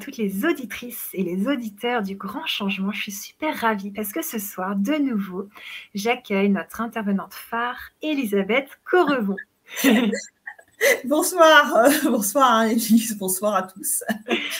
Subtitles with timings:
[0.00, 2.92] toutes les auditrices et les auditeurs du grand changement.
[2.92, 5.48] Je suis super ravie parce que ce soir, de nouveau,
[5.94, 9.36] j'accueille notre intervenante phare, Elisabeth Correvon.
[11.04, 14.04] bonsoir, euh, bonsoir Elise, bonsoir à tous.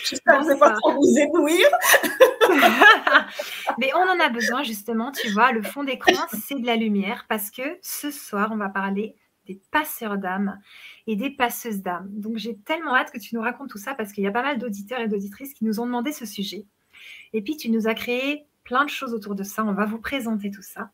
[0.08, 1.66] J'espère que je ne vais pas trop vous éblouir.
[3.78, 7.26] Mais on en a besoin justement, tu vois, le fond d'écran, c'est de la lumière
[7.28, 9.16] parce que ce soir, on va parler
[9.46, 10.60] des passeurs d'âme
[11.06, 12.08] et des passeuses d'âme.
[12.10, 14.42] Donc j'ai tellement hâte que tu nous racontes tout ça parce qu'il y a pas
[14.42, 16.64] mal d'auditeurs et d'auditrices qui nous ont demandé ce sujet.
[17.32, 19.64] Et puis tu nous as créé plein de choses autour de ça.
[19.64, 20.90] On va vous présenter tout ça.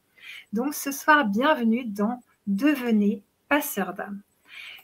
[0.52, 4.22] Donc ce soir, bienvenue dans Devenez passeur d'âme.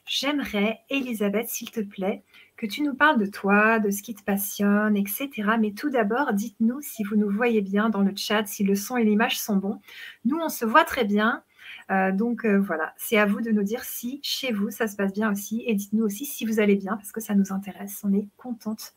[0.07, 2.23] J'aimerais, Elisabeth, s'il te plaît,
[2.57, 5.31] que tu nous parles de toi, de ce qui te passionne, etc.
[5.61, 8.97] Mais tout d'abord, dites-nous si vous nous voyez bien dans le chat, si le son
[8.97, 9.81] et l'image sont bons.
[10.25, 11.43] Nous, on se voit très bien.
[11.91, 14.97] Euh, donc euh, voilà, c'est à vous de nous dire si chez vous ça se
[14.97, 15.62] passe bien aussi.
[15.66, 18.01] Et dites-nous aussi si vous allez bien, parce que ça nous intéresse.
[18.05, 18.95] On est contente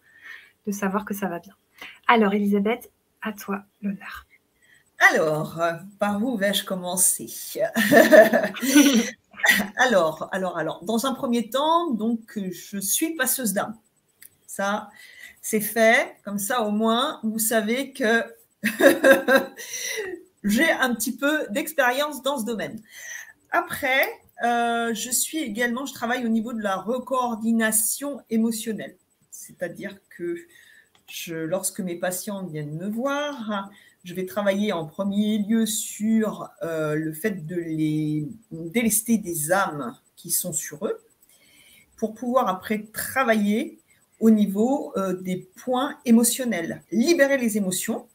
[0.67, 1.55] de savoir que ça va bien.
[2.07, 2.91] Alors, Elisabeth,
[3.21, 4.27] à toi l'honneur.
[5.11, 5.59] Alors,
[5.98, 7.27] par où vais-je commencer?
[9.77, 13.76] Alors, alors, alors, dans un premier temps, donc, je suis passeuse d'âme.
[14.45, 14.89] Ça,
[15.41, 16.15] c'est fait.
[16.23, 18.23] Comme ça, au moins, vous savez que
[20.43, 22.81] j'ai un petit peu d'expérience dans ce domaine.
[23.51, 24.07] Après,
[24.43, 28.95] euh, je suis également, je travaille au niveau de la recoordination émotionnelle.
[29.29, 30.35] C'est-à-dire que
[31.27, 33.70] lorsque mes patients viennent me voir,
[34.03, 39.95] je vais travailler en premier lieu sur euh, le fait de les délester des âmes
[40.15, 40.99] qui sont sur eux
[41.98, 43.79] pour pouvoir après travailler
[44.20, 48.07] au niveau euh, des points émotionnels, libérer les émotions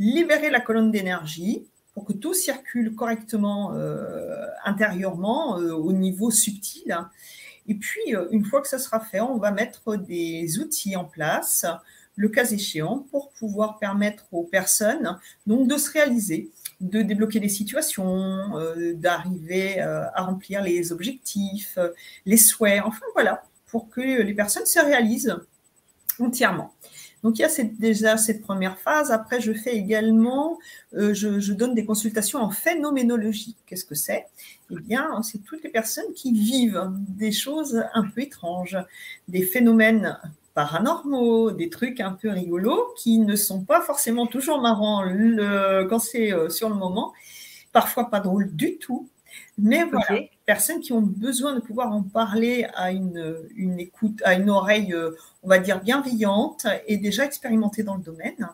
[0.00, 6.96] libérer la colonne d'énergie pour que tout circule correctement euh, intérieurement euh, au niveau subtil.
[7.68, 11.04] Et puis, euh, une fois que ça sera fait, on va mettre des outils en
[11.04, 11.66] place,
[12.16, 17.48] le cas échéant, pour pouvoir permettre aux personnes donc, de se réaliser, de débloquer des
[17.48, 18.50] situations,
[18.94, 21.78] d'arriver à remplir les objectifs,
[22.26, 25.34] les souhaits, enfin voilà, pour que les personnes se réalisent
[26.18, 26.74] entièrement.
[27.22, 29.10] Donc il y a déjà cette première phase.
[29.10, 30.58] Après, je fais également,
[30.94, 33.56] euh, je, donne des consultations en phénoménologie.
[33.66, 34.26] Qu'est-ce que c'est?
[34.70, 38.78] Eh bien, c'est toutes les personnes qui vivent des choses un peu étranges,
[39.28, 40.18] des phénomènes
[40.54, 45.04] paranormaux, des trucs un peu rigolos qui ne sont pas forcément toujours marrants
[45.88, 47.12] quand c'est euh, sur le moment,
[47.72, 49.08] parfois pas drôles du tout.
[49.58, 54.34] Mais voilà, personnes qui ont besoin de pouvoir en parler à une, une écoute, à
[54.34, 55.12] une oreille, euh,
[55.44, 58.48] on va dire, bienveillante et déjà expérimentée dans le domaine.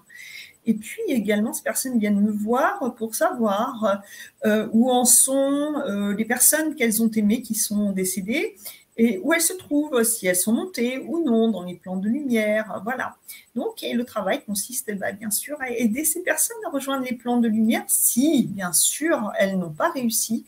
[0.67, 4.03] Et puis également, ces personnes viennent me voir pour savoir
[4.45, 8.57] euh, où en sont euh, les personnes qu'elles ont aimées qui sont décédées
[8.99, 12.09] et où elles se trouvent, si elles sont montées ou non dans les plans de
[12.09, 12.81] lumière.
[12.85, 13.17] Voilà.
[13.55, 17.39] Donc, le travail consiste bah, bien sûr à aider ces personnes à rejoindre les plans
[17.39, 20.45] de lumière si, bien sûr, elles n'ont pas réussi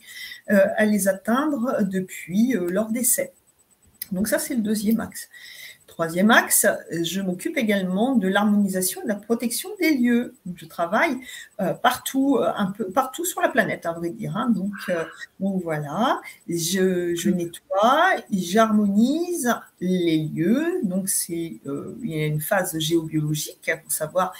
[0.49, 3.33] à les atteindre depuis euh, leur décès.
[4.11, 5.29] Donc ça, c'est le deuxième axe.
[5.87, 6.65] Troisième axe,
[7.01, 10.35] je m'occupe également de l'harmonisation et de la protection des lieux.
[10.55, 11.17] Je travaille
[11.59, 14.37] euh, partout, euh, un peu partout sur la planète, à vrai dire.
[14.37, 14.49] Hein.
[14.51, 15.03] Donc, euh,
[15.39, 20.79] voilà, je, nettoie, j'harmonise les lieux.
[20.83, 24.33] Donc, c'est il y a une phase géobiologique pour savoir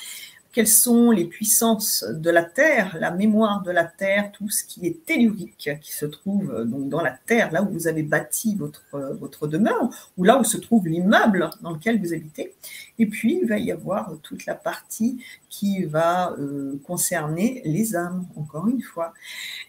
[0.51, 4.87] quelles sont les puissances de la Terre, la mémoire de la Terre, tout ce qui
[4.87, 8.55] est tellurique, qui se trouve euh, donc dans la Terre, là où vous avez bâti
[8.55, 12.55] votre, euh, votre demeure, ou là où se trouve l'immeuble dans lequel vous habitez.
[12.97, 18.25] Et puis, il va y avoir toute la partie qui va euh, concerner les âmes,
[18.35, 19.13] encore une fois.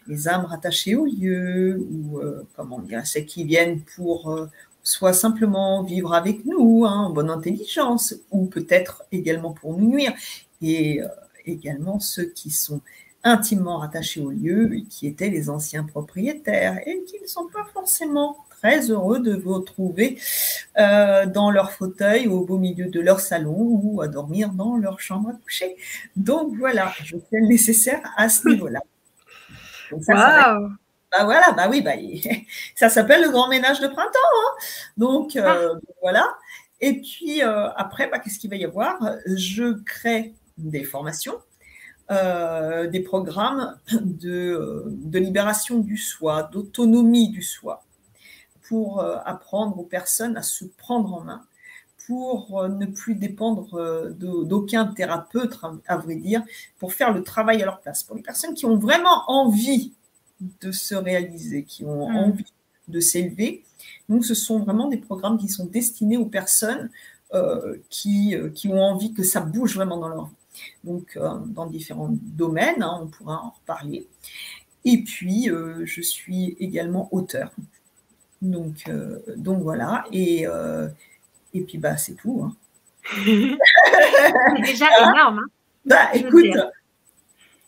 [0.07, 2.19] Les âmes rattachées au lieu, ou
[2.55, 4.47] comment dire, celles qui viennent pour
[4.83, 10.13] soit simplement vivre avec nous hein, en bonne intelligence, ou peut-être également pour nous nuire
[10.61, 11.07] et euh,
[11.45, 12.81] également ceux qui sont
[13.23, 17.65] intimement rattachés au lieu et qui étaient les anciens propriétaires et qui ne sont pas
[17.73, 20.19] forcément très heureux de vous retrouver
[20.77, 24.99] euh, dans leur fauteuil au beau milieu de leur salon ou à dormir dans leur
[24.99, 25.75] chambre à coucher.
[26.15, 28.81] Donc voilà, je fais le nécessaire à ce niveau-là.
[30.01, 30.57] ça,
[31.11, 31.91] bah voilà, bah oui, bah,
[32.75, 34.09] ça s'appelle le grand ménage de printemps.
[34.13, 34.63] Hein.
[34.97, 35.79] Donc euh, ah.
[36.01, 36.35] voilà.
[36.79, 38.97] Et puis après, bah, qu'est-ce qu'il va y avoir?
[39.27, 41.35] Je crée des formations,
[42.11, 47.85] euh, des programmes de, de, libération du soi, d'autonomie du soi,
[48.67, 51.45] pour euh, apprendre aux personnes à se prendre en main,
[52.05, 54.11] pour euh, ne plus dépendre
[54.43, 55.57] d'aucun thérapeute,
[55.87, 56.43] à vrai dire,
[56.79, 58.03] pour faire le travail à leur place.
[58.03, 59.93] Pour les personnes qui ont vraiment envie
[60.59, 62.15] de se réaliser, qui ont mmh.
[62.17, 62.53] envie
[62.89, 63.63] de s'élever,
[64.09, 66.89] donc ce sont vraiment des programmes qui sont destinés aux personnes
[67.89, 70.40] qui, qui ont envie que ça bouge vraiment dans leur vie.
[70.83, 74.07] Donc, dans différents domaines, hein, on pourra en reparler.
[74.85, 75.49] Et puis,
[75.83, 77.51] je suis également auteur.
[78.41, 78.89] Donc,
[79.37, 80.05] donc voilà.
[80.11, 80.45] Et,
[81.53, 82.43] et puis, bah, c'est tout.
[82.43, 82.55] Hein.
[83.25, 85.39] c'est déjà énorme.
[85.39, 85.49] Hein.
[85.85, 86.57] bah, écoute,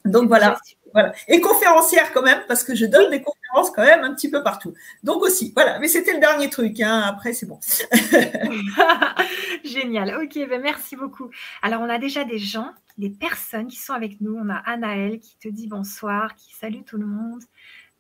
[0.05, 0.57] donc voilà.
[0.94, 1.13] voilà.
[1.27, 4.44] Et conférencière quand même, parce que je donne des conférences quand même un petit peu
[4.44, 4.73] partout.
[5.03, 5.79] Donc aussi, voilà.
[5.79, 6.79] Mais c'était le dernier truc.
[6.81, 7.01] Hein.
[7.05, 7.59] Après, c'est bon.
[9.63, 10.19] Génial.
[10.21, 11.29] Ok, ben merci beaucoup.
[11.61, 14.35] Alors, on a déjà des gens, des personnes qui sont avec nous.
[14.35, 17.41] On a Anaël qui te dit bonsoir, qui salue tout le monde.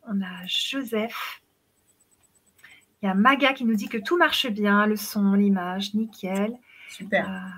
[0.07, 1.41] On a Joseph.
[3.01, 6.53] Il y a Maga qui nous dit que tout marche bien, le son, l'image, nickel.
[6.89, 7.29] Super.
[7.29, 7.49] Euh,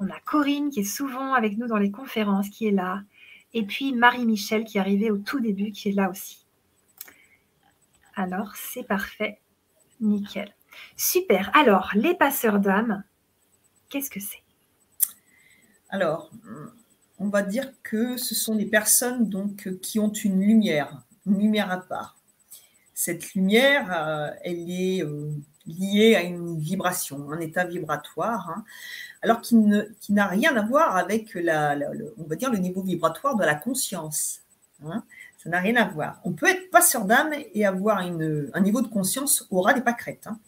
[0.00, 3.02] on a Corinne qui est souvent avec nous dans les conférences, qui est là.
[3.54, 6.44] Et puis Marie-Michel qui est arrivée au tout début, qui est là aussi.
[8.16, 9.40] Alors, c'est parfait.
[10.00, 10.54] Nickel.
[10.96, 11.50] Super.
[11.56, 13.04] Alors, les passeurs d'âme,
[13.88, 14.42] qu'est-ce que c'est?
[15.88, 16.30] Alors,
[17.18, 21.70] on va dire que ce sont des personnes donc, qui ont une lumière, une lumière
[21.70, 22.18] à part.
[22.92, 25.02] Cette lumière, euh, elle est
[25.66, 28.50] liée à une vibration, un état vibratoire.
[28.50, 28.64] Hein
[29.24, 33.36] alors qui, n'a rien à voir avec la, le, on va dire le niveau vibratoire
[33.36, 34.42] de la conscience.
[34.84, 35.02] Hein.
[35.42, 36.20] ça n'a rien à voir.
[36.24, 40.26] On peut être passeur d'âme et avoir un niveau de conscience au ras des pâquerettes,
[40.26, 40.38] hein.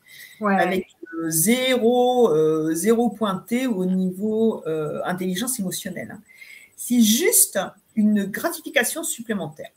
[0.46, 6.10] avec euh, zéro, euh, zéro pointé au niveau euh, intelligence émotionnelle.
[6.12, 6.20] Hein.
[6.76, 7.58] C'est juste
[7.94, 9.70] une gratification supplémentaire.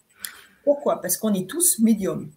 [0.66, 1.00] Pourquoi?
[1.02, 2.30] Parce qu'on est tous médiums.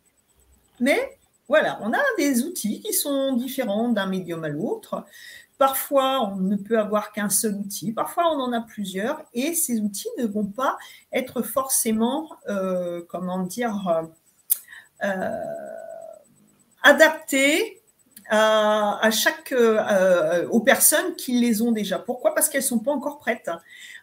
[0.79, 1.19] Mais
[1.53, 5.05] voilà, on a des outils qui sont différents d'un médium à l'autre.
[5.59, 9.79] Parfois, on ne peut avoir qu'un seul outil, parfois on en a plusieurs, et ces
[9.81, 10.79] outils ne vont pas
[11.13, 14.03] être forcément, euh, comment dire,
[15.05, 15.31] euh,
[16.83, 17.83] adaptés
[18.31, 21.99] à, chaque, euh, aux personnes qui les ont déjà.
[21.99, 22.35] Pourquoi?
[22.35, 23.51] Parce qu'elles ne sont pas encore prêtes,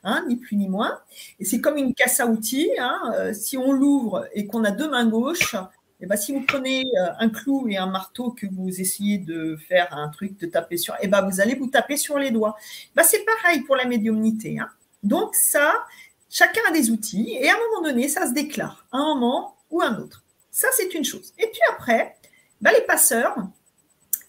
[0.04, 1.00] hein, ni plus ni moins.
[1.40, 2.70] Et c'est comme une casse à outils.
[2.78, 5.56] Hein, si on l'ouvre et qu'on a deux mains gauches,
[6.02, 9.18] et eh ben, si vous prenez euh, un clou et un marteau que vous essayez
[9.18, 12.18] de faire un truc, de taper sur, et eh ben, vous allez vous taper sur
[12.18, 12.56] les doigts.
[12.96, 14.60] Ben, c'est pareil pour la médiumnité.
[14.60, 14.70] Hein.
[15.04, 15.74] Donc ça,
[16.30, 19.82] chacun a des outils et à un moment donné, ça se déclare, un moment ou
[19.82, 20.24] un autre.
[20.52, 21.34] Ça, c'est une chose.
[21.38, 22.16] Et puis après,
[22.62, 23.36] ben, les passeurs,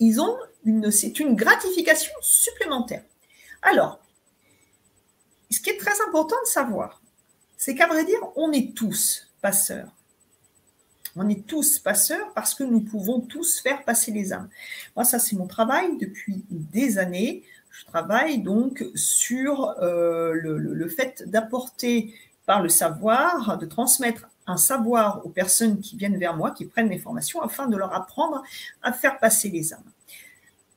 [0.01, 3.05] ils ont une, c'est une gratification supplémentaire.
[3.63, 4.01] Alors,
[5.53, 7.01] ce qui est très important de savoir,
[7.57, 9.93] c'est qu'à vrai dire, on est tous passeurs.
[11.17, 14.49] On est tous passeurs parce que nous pouvons tous faire passer les âmes.
[14.95, 17.43] Moi, ça, c'est mon travail depuis des années.
[17.71, 22.15] Je travaille donc sur euh, le, fait d'apporter
[22.47, 26.89] par le savoir, de transmettre un savoir aux personnes qui viennent vers moi, qui prennent
[26.89, 28.43] mes formations, afin de leur apprendre
[28.83, 29.83] à faire passer les âmes.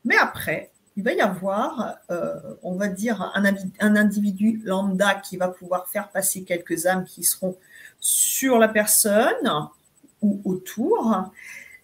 [0.05, 3.43] Mais après, il va y avoir, euh, on va dire, un,
[3.79, 7.57] un, individu lambda qui va pouvoir faire passer quelques âmes qui seront
[7.99, 9.69] sur la personne,
[10.23, 11.15] ou autour,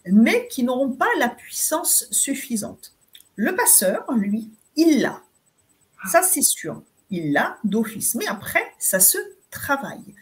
[0.06, 2.94] mais qui n'auront pas la puissance suffisante.
[3.36, 5.22] Le passeur, lui, il l'a.
[6.06, 6.82] Ça, c'est sûr.
[7.10, 8.16] Il l'a d'office.
[8.16, 9.18] Mais après, ça se
[9.52, 10.16] travaille.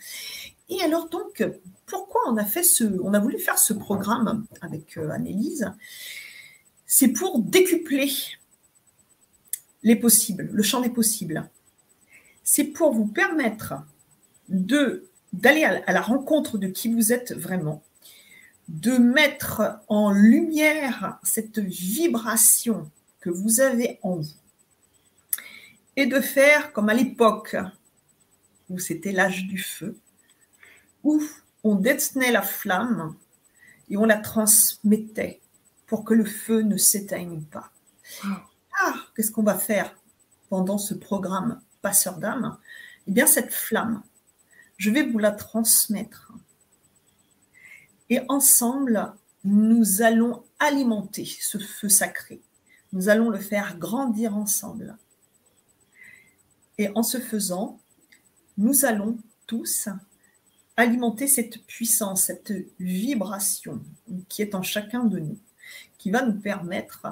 [0.69, 1.45] Et alors, donc,
[1.85, 5.71] pourquoi on a fait ce, on a voulu faire ce programme avec euh, Annelise?
[6.85, 8.11] C'est pour décupler
[9.83, 11.49] les possibles, le champ des possibles.
[12.43, 13.75] C'est pour vous permettre
[14.49, 17.83] de d'aller à la rencontre de qui vous êtes vraiment,
[18.67, 24.35] de mettre en lumière cette vibration que vous avez en vous.
[25.95, 27.55] Et de faire comme à l'époque
[28.69, 29.97] où c'était l'âge du feu,
[31.03, 31.23] où
[31.63, 33.15] on détenait la flamme
[33.89, 35.41] et on la transmettait
[35.85, 37.71] pour que le feu ne s'éteigne pas.
[38.79, 39.95] Ah, qu'est-ce qu'on va faire
[40.49, 42.57] pendant ce programme Passeur d'âme?
[43.07, 44.03] Eh bien, cette flamme,
[44.75, 46.33] je vais vous la transmettre
[48.09, 52.41] et ensemble, nous allons alimenter ce feu sacré.
[52.93, 54.97] Nous allons le faire grandir ensemble.
[56.77, 57.79] Et en ce faisant,
[58.57, 59.89] nous allons tous
[60.75, 63.81] alimenter cette puissance, cette vibration
[64.29, 65.39] qui est en chacun de nous,
[65.97, 67.07] qui va nous permettre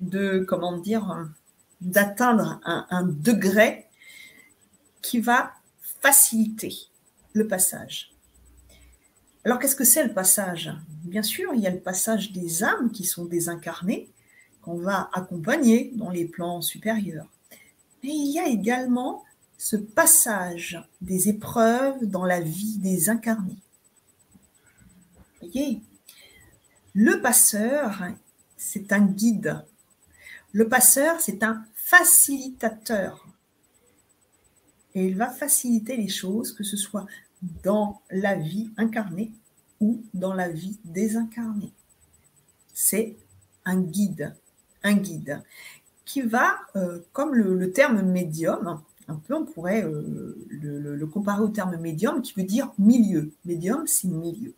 [0.00, 0.80] de, comment
[1.80, 3.86] d'atteindre un degré
[5.02, 5.52] qui va
[6.00, 6.74] faciliter
[7.32, 8.15] le passage.
[9.46, 10.72] Alors qu'est-ce que c'est le passage?
[11.04, 14.10] Bien sûr, il y a le passage des âmes qui sont désincarnées,
[14.60, 17.28] qu'on va accompagner dans les plans supérieurs.
[18.02, 19.22] Mais il y a également
[19.56, 23.60] ce passage des épreuves dans la vie des incarnés.
[25.40, 25.80] Voyez,
[26.94, 28.02] le passeur,
[28.56, 29.64] c'est un guide.
[30.50, 33.24] Le passeur, c'est un facilitateur.
[34.96, 37.06] Et il va faciliter les choses, que ce soit
[37.62, 39.32] dans la vie incarnée
[39.80, 41.72] ou dans la vie désincarnée.
[42.72, 43.16] C'est
[43.64, 44.34] un guide,
[44.82, 45.42] un guide
[46.04, 51.48] qui va, euh, comme le, terme médium, un peu on pourrait euh, le, comparer au
[51.48, 53.32] terme médium qui veut dire milieu.
[53.44, 54.54] Médium, c'est milieu.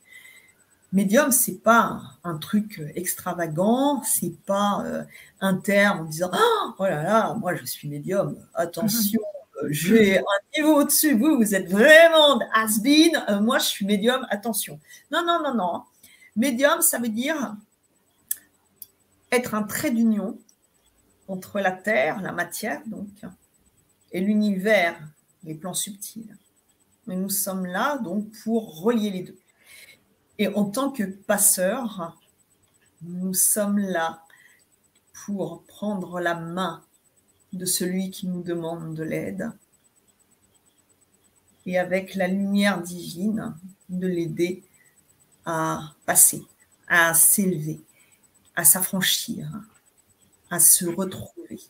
[0.92, 5.04] Médium, c'est pas un, truc extravagant, c'est pas euh,
[5.40, 6.30] un terme en disant
[6.78, 9.20] oh là là, moi je suis médium, attention,
[9.70, 10.22] j'ai un
[10.56, 14.80] niveau au-dessus, vous, vous êtes vraiment has-been, moi je suis médium, attention.
[15.10, 15.82] Non, non, non, non.
[16.36, 17.56] Médium, ça veut dire
[19.30, 20.38] être un trait d'union
[21.26, 23.08] entre la terre, la matière, donc,
[24.12, 24.98] et l'univers,
[25.44, 26.36] les plans subtils.
[27.06, 29.38] Mais nous sommes là, donc, pour relier les deux.
[30.38, 32.16] Et en tant que passeurs,
[33.02, 34.22] nous sommes là
[35.26, 36.84] pour prendre la main
[37.52, 39.50] de celui qui nous demande de l'aide
[41.67, 43.55] et avec la lumière divine
[43.90, 44.62] de l'aider
[45.45, 46.43] à passer,
[46.87, 47.81] à s'élever,
[48.57, 49.50] à s'affranchir,
[50.50, 51.61] à se retrouver.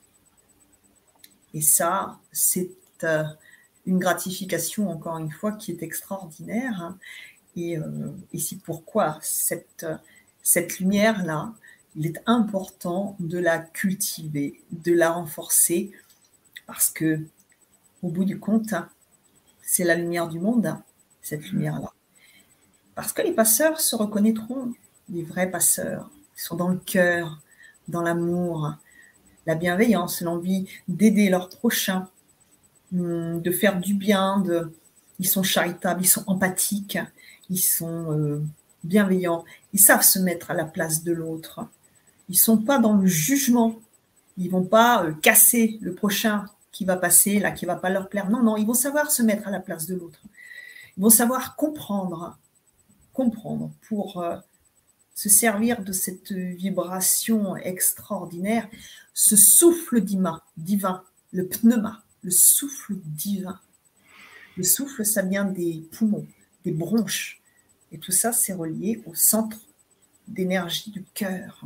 [1.53, 2.71] Et ça, c'est
[3.03, 3.25] euh,
[3.87, 6.81] une gratification, encore une fois, qui est extraordinaire.
[6.81, 6.99] Hein.
[7.57, 9.87] Et, euh, et c'est pourquoi cette,
[10.43, 11.55] cette lumière-là,
[11.99, 15.91] il est important de la cultiver, de la renforcer,
[16.67, 17.21] parce que,
[18.03, 18.73] au bout du compte,
[19.63, 20.77] c'est la lumière du monde,
[21.23, 21.93] cette lumière-là.
[22.95, 24.73] Parce que les passeurs se reconnaîtront,
[25.09, 27.41] les vrais passeurs, ils sont dans le cœur,
[27.89, 28.75] dans l'amour,
[29.47, 32.09] la bienveillance, l'envie d'aider leur prochain,
[32.93, 34.73] hum, de faire du bien, de,
[35.19, 36.99] ils sont charitables, ils sont empathiques,
[37.51, 38.41] ils sont euh,
[38.85, 41.67] bienveillants, ils savent se mettre à la place de l'autre.
[42.29, 43.81] Ils sont pas dans le jugement,
[44.37, 48.09] ils vont pas euh, casser le prochain qui va passer là, qui va pas leur
[48.09, 48.31] plaire.
[48.31, 50.21] Non, non, ils vont savoir se mettre à la place de l'autre.
[50.97, 52.39] Ils vont savoir comprendre,
[53.13, 54.37] comprendre pour euh,
[55.15, 58.69] se servir de cette vibration extraordinaire,
[59.15, 63.59] ce souffle divin, divin, le pneuma, le souffle divin.
[64.57, 66.27] Le souffle, ça vient des poumons,
[66.65, 67.41] des bronches.
[67.91, 69.59] Et tout ça, c'est relié au centre
[70.29, 71.65] d'énergie du cœur.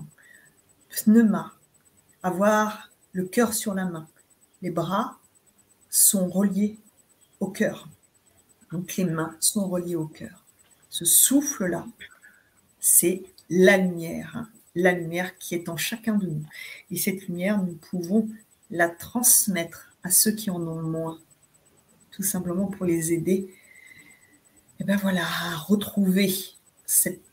[0.92, 1.54] Pneuma,
[2.22, 4.06] avoir le cœur sur la main.
[4.60, 5.18] Les bras
[5.90, 6.78] sont reliés
[7.40, 7.88] au cœur.
[8.70, 10.44] Donc les mains sont reliées au cœur.
[10.90, 11.86] Ce souffle-là,
[12.80, 16.44] c'est la lumière, la lumière qui est en chacun de nous.
[16.90, 18.28] Et cette lumière, nous pouvons
[18.70, 21.18] la transmettre à ceux qui en ont moins,
[22.10, 23.32] tout simplement pour les aider.
[23.32, 23.54] Et
[24.80, 26.34] eh ben voilà, à retrouver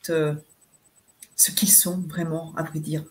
[0.09, 0.35] euh,
[1.35, 3.05] ce qu'ils sont vraiment, à vrai dire,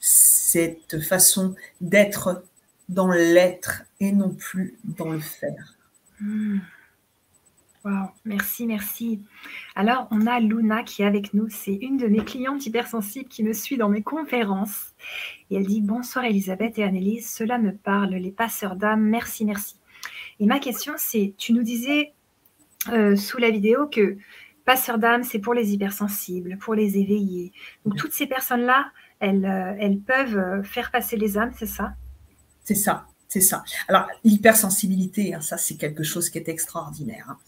[0.00, 2.42] cette façon d'être
[2.88, 5.76] dans l'être et non plus dans le faire.
[6.20, 6.58] Hmm.
[7.82, 9.22] Wow, merci, merci.
[9.74, 11.46] Alors, on a Luna qui est avec nous.
[11.48, 14.92] C'est une de mes clientes hypersensibles qui me suit dans mes conférences.
[15.50, 19.02] Et elle dit Bonsoir Elisabeth et Annelise, cela me parle, les passeurs d'âme.
[19.02, 19.76] Merci, merci.
[20.40, 22.12] Et ma question, c'est tu nous disais
[22.88, 24.18] euh, sous la vidéo que
[24.66, 27.52] passeurs d'âme, c'est pour les hypersensibles, pour les éveillés.
[27.86, 31.94] Donc, toutes ces personnes-là, elles, euh, elles peuvent euh, faire passer les âmes, c'est ça?
[32.64, 33.06] C'est ça.
[33.28, 33.62] C'est ça.
[33.86, 37.26] Alors, l'hypersensibilité, hein, ça, c'est quelque chose qui est extraordinaire.
[37.28, 37.38] Hein.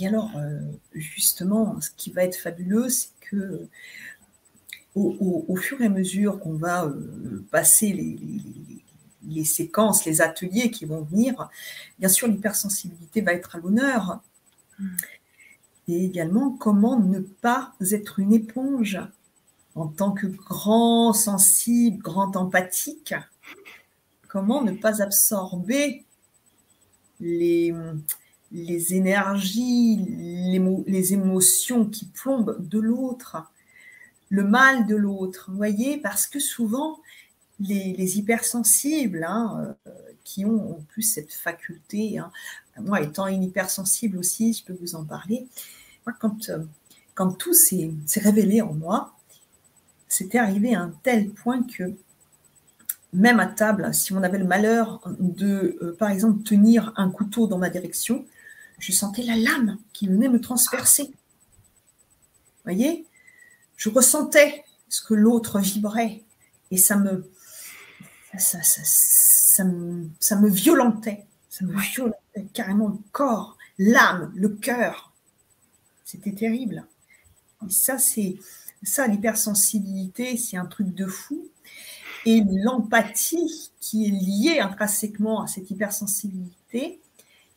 [0.00, 0.58] Et alors, euh,
[0.94, 3.68] justement, ce qui va être fabuleux, c'est que
[4.94, 7.92] au, fur et à mesure qu'on va euh, passer
[9.22, 11.48] les, séquences, les ateliers qui vont venir,
[11.98, 14.20] bien sûr, l'hypersensibilité va être à l'honneur.
[14.78, 14.88] Hmm.
[15.88, 18.98] Et également, comment ne pas être une éponge?
[19.74, 23.14] En tant que grand sensible, grand empathique
[24.32, 26.06] comment ne pas absorber
[27.20, 27.74] les,
[28.50, 29.98] énergies,
[30.86, 33.36] les, émotions qui plombent de l'autre,
[34.30, 35.50] le mal de l'autre.
[35.50, 36.98] Vous voyez, parce que souvent,
[37.60, 39.92] les, hypersensibles, hein, euh,
[40.24, 42.32] qui ont en plus cette faculté, hein,
[42.80, 45.46] moi étant une hypersensible aussi, je peux vous en parler,
[46.08, 46.64] euh,
[47.14, 49.14] quand tout s'est révélé en moi,
[50.12, 51.94] c'était arrivé à un tel point que
[53.14, 57.46] même à table, si on avait le malheur de, euh, par exemple, tenir un couteau
[57.46, 58.26] dans ma direction,
[58.78, 61.04] je sentais la lame qui venait me transpercer.
[61.04, 63.06] Vous voyez?
[63.76, 66.22] Je ressentais ce que l'autre vibrait
[66.70, 67.30] et ça me,
[68.36, 71.24] ça, ça, ça, me, ça me violentait.
[71.48, 75.12] Ça me violentait carrément le corps, l'âme, le cœur.
[76.04, 76.86] C'était terrible.
[77.66, 78.36] Et ça, c'est
[78.82, 81.48] ça, l'hypersensibilité, c'est un truc de fou.
[82.24, 87.00] Et l'empathie qui est liée intrinsèquement à cette hypersensibilité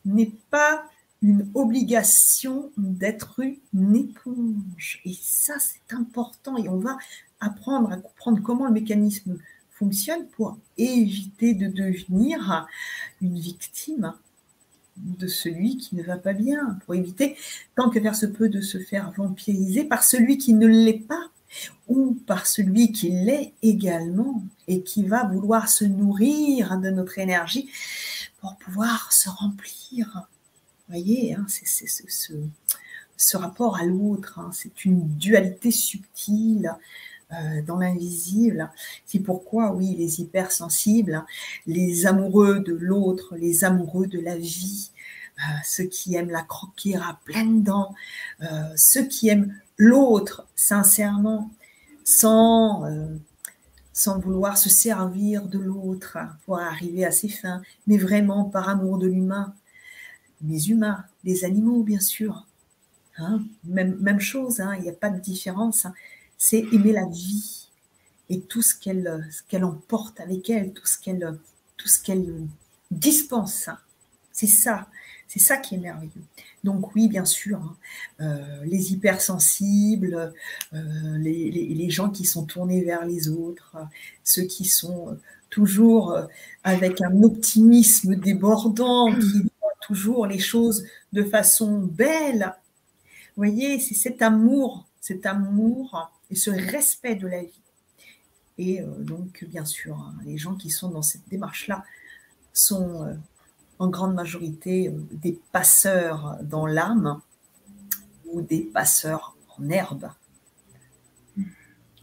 [0.05, 0.85] n'est pas
[1.21, 3.41] une obligation d'être
[3.73, 5.01] une éponge.
[5.05, 6.57] Et ça, c'est important.
[6.57, 6.97] Et on va
[7.39, 9.37] apprendre à comprendre comment le mécanisme
[9.71, 12.67] fonctionne pour éviter de devenir
[13.21, 14.13] une victime
[14.97, 17.35] de celui qui ne va pas bien, pour éviter,
[17.75, 21.29] tant que faire se peut, de se faire vampiriser par celui qui ne l'est pas
[21.87, 27.69] ou par celui qui l'est également et qui va vouloir se nourrir de notre énergie
[28.41, 30.27] pour pouvoir se remplir.
[30.87, 32.33] Vous voyez, hein, c'est ce,
[33.17, 36.75] ce, rapport à l'autre, hein, c'est une dualité subtile
[37.67, 38.69] dans l'invisible.
[39.05, 41.25] C'est pourquoi, oui, les hypersensibles,
[41.67, 44.91] les amoureux de l'autre, les amoureux de la vie,
[45.39, 47.93] euh, ceux qui aiment la croquer à pleines dents,
[48.41, 51.49] euh, ceux qui aiment l'autre sincèrement,
[52.03, 52.83] sans,
[53.91, 58.97] sans vouloir se servir de l'autre pour arriver à ses fins, mais vraiment par amour
[58.97, 59.53] de l'humain.
[60.45, 62.45] Les humains, les animaux, bien sûr.
[63.17, 63.41] Hein.
[63.63, 65.85] même, même chose, hein, il n'y a pas de différence.
[65.85, 65.93] Hein
[66.37, 67.67] c'est aimer la vie
[68.29, 71.37] et tout ce qu'elle qu'elle emporte avec elle, tout ce qu'elle
[71.77, 72.47] tout ce qu'elle
[72.91, 73.69] dispense.
[74.31, 74.87] C'est ça,
[75.27, 76.11] c'est ça qui est merveilleux.
[76.63, 77.77] Donc oui, bien sûr, hein,
[78.21, 80.33] euh, les hypersensibles,
[80.73, 83.77] euh, les, les, gens qui sont tournés vers les autres,
[84.23, 85.17] ceux qui sont
[85.49, 86.17] toujours
[86.63, 92.53] avec un optimisme débordant, qui voient toujours les choses de façon belle.
[93.35, 97.61] Vous voyez, c'est cet amour, cet amour et ce respect de la vie.
[98.57, 101.83] Et euh, donc, bien sûr, hein, les gens qui sont dans cette démarche-là
[102.53, 103.13] sont euh,
[103.79, 107.19] en grande majorité euh, des passeurs dans l'âme
[108.25, 110.09] ou des passeurs en herbe.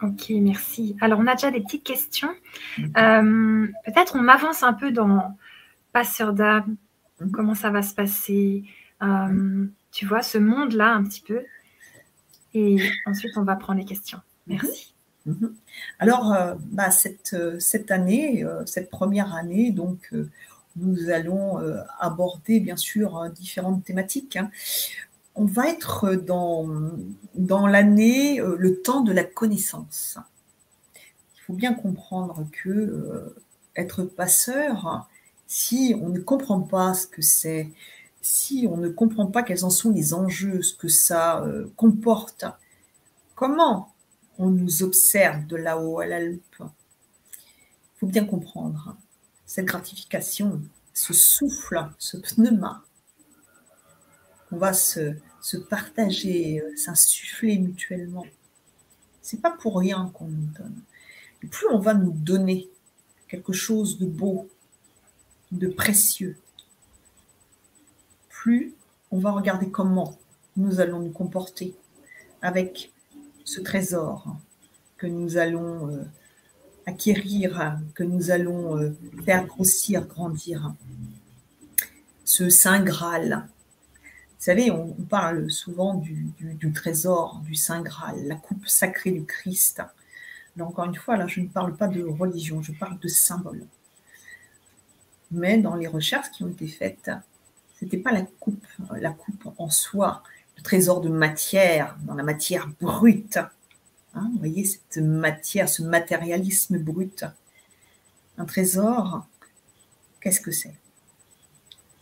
[0.03, 0.97] Ok, merci.
[1.01, 2.35] Alors, on a déjà des petites questions.
[2.77, 3.73] Mhm.
[3.85, 5.37] Peut-être on avance un peu dans
[5.93, 6.77] passeur d'âme,
[7.21, 7.31] mhm.
[7.31, 8.65] comment ça va se passer,
[9.93, 11.45] tu vois, ce monde-là un petit peu?
[12.55, 14.19] Et ensuite, on va prendre les questions.
[14.47, 14.95] Merci.
[15.27, 15.35] Mhm.
[15.35, 15.55] Mhm.
[15.99, 20.13] Alors, euh, bah, cette, euh, cette, année, euh, cette première année, donc,
[20.77, 21.59] nous allons
[22.01, 24.37] aborder bien sûr différentes thématiques.
[24.37, 24.51] Hein.
[25.35, 26.67] On va être dans,
[27.35, 30.17] dans l'année, le temps de la connaissance.
[31.37, 33.35] Il faut bien comprendre que
[33.77, 35.07] être passeur,
[35.47, 37.69] si on ne comprend pas ce que c'est,
[38.23, 42.45] si on ne comprend pas quels en sont les enjeux, ce que ça euh, comporte,
[43.35, 43.93] comment
[44.39, 46.57] on nous observe de là-haut à la loupe?
[46.61, 48.97] Il faut bien comprendre
[49.45, 50.63] cette gratification,
[50.95, 52.85] ce souffle, ce pneuma
[54.49, 55.17] qu'on va se,
[55.69, 58.27] partager, euh, s'insuffler mutuellement.
[59.21, 60.81] C'est pas pour rien qu'on nous donne.
[61.51, 62.71] Plus on va nous donner
[63.27, 64.49] quelque chose de beau,
[65.51, 66.37] de précieux,
[68.43, 68.75] plus
[69.13, 70.19] on va regarder comment
[70.57, 71.77] nous allons nous comporter
[72.41, 72.91] avec
[73.45, 74.37] ce trésor
[74.97, 76.03] que nous allons euh,
[76.87, 80.75] acquérir, que nous allons euh, faire grossir, grandir.
[82.25, 83.47] Ce Saint Graal.
[84.39, 86.33] Vous savez, on, parle souvent du,
[86.75, 89.83] trésor, du Saint Graal, la coupe sacrée du Christ.
[90.57, 93.67] Mais encore une fois, là, je ne parle pas de religion, je parle de symbole.
[95.31, 97.13] Mais dans les recherches qui ont été faites,
[97.85, 100.23] n'était pas la coupe, la coupe en soi,
[100.57, 103.39] le trésor de matière, dans la matière brute.
[104.15, 107.25] Hein, vous voyez cette matière, ce matérialisme brut.
[108.39, 109.27] Un trésor,
[110.21, 110.75] qu'est-ce que c'est?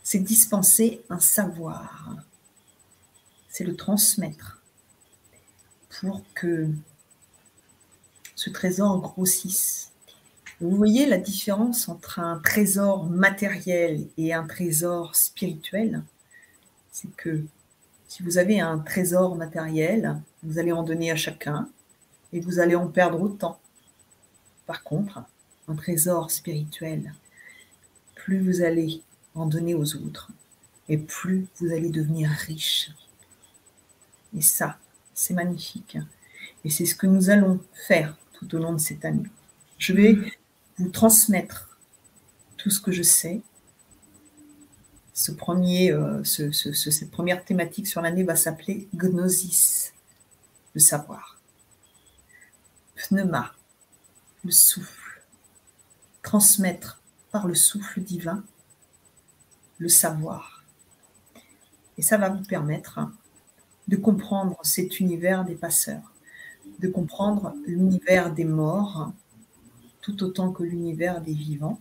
[0.03, 2.15] C'est dispenser un savoir.
[3.49, 4.61] C'est le transmettre
[5.99, 6.69] pour que
[8.35, 9.91] ce trésor grossisse.
[10.61, 16.03] Vous voyez la différence entre un trésor matériel et un trésor spirituel?
[16.91, 17.43] C'est que
[18.07, 21.67] si vous avez un trésor matériel, vous allez en donner à chacun
[22.31, 23.59] et vous allez en perdre autant.
[24.67, 25.23] Par contre,
[25.67, 27.11] un trésor spirituel,
[28.13, 29.01] plus vous allez
[29.33, 30.29] en donner aux autres
[30.89, 32.91] et plus vous allez devenir riche.
[34.37, 34.77] Et ça,
[35.15, 35.97] c'est magnifique.
[36.63, 39.25] Et c'est ce que nous allons faire tout au long de cette année.
[39.79, 40.17] Je vais
[40.81, 41.77] vous transmettre
[42.57, 43.41] tout ce que je sais.
[45.13, 49.93] Ce premier, euh, cette première thématique sur l'année va s'appeler Gnosis,
[50.73, 51.39] le savoir.
[52.95, 53.53] Pneuma,
[54.43, 55.21] le souffle.
[56.23, 58.43] Transmettre par le souffle divin
[59.81, 60.63] le savoir.
[61.97, 62.99] Et ça va vous permettre
[63.87, 66.13] de comprendre cet univers des passeurs,
[66.79, 69.11] de comprendre l'univers des morts,
[70.01, 71.79] tout autant que l'univers des vivants,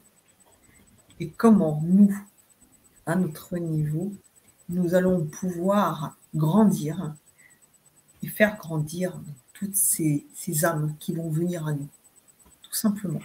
[1.19, 2.17] et comment nous,
[3.07, 4.13] à notre niveau,
[4.69, 7.15] nous allons pouvoir grandir
[8.23, 9.21] et faire grandir
[9.53, 10.25] toutes ces,
[10.65, 11.89] âmes qui vont venir à nous,
[12.63, 13.21] tout simplement.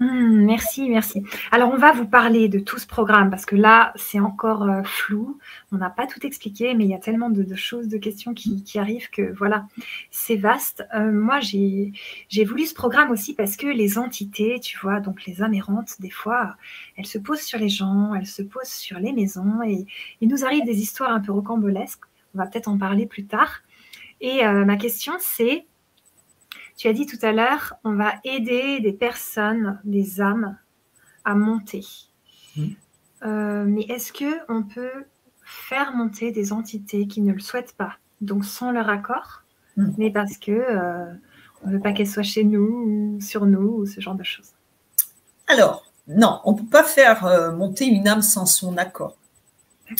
[0.00, 1.24] Hmm, merci, merci.
[1.50, 4.84] Alors, on va vous parler de tout ce programme parce que là, c'est encore euh,
[4.84, 5.40] flou.
[5.72, 8.62] On n'a pas tout expliqué, mais il y a tellement de, choses, de questions qui,
[8.76, 9.66] arrivent que voilà,
[10.12, 10.86] c'est vaste.
[10.94, 11.92] Euh, moi, j'ai
[12.44, 16.54] voulu ce programme aussi parce que les entités, tu vois, donc les amérantes, des fois,
[16.96, 19.84] elles se posent sur les gens, elles se posent sur les maisons et
[20.20, 22.04] il nous arrive des histoires un peu rocambolesques.
[22.36, 23.62] On va peut-être en parler plus tard.
[24.20, 25.66] Et euh, ma question, c'est
[26.78, 30.56] tu as dit tout à l'heure, on va aider des personnes, des âmes
[31.24, 31.84] à monter.
[32.56, 32.68] Hmm.
[33.24, 35.04] Euh, mais est-ce que on peut
[35.44, 39.42] faire monter des entités qui ne le souhaitent pas, donc sans leur accord,
[39.76, 39.90] hmm.
[39.98, 41.12] mais parce que euh,
[41.64, 44.22] on ne veut pas qu'elles soient chez nous ou sur nous ou ce genre de
[44.22, 44.52] choses?
[45.48, 49.16] Alors, non, on ne peut pas faire euh, monter une âme sans son accord.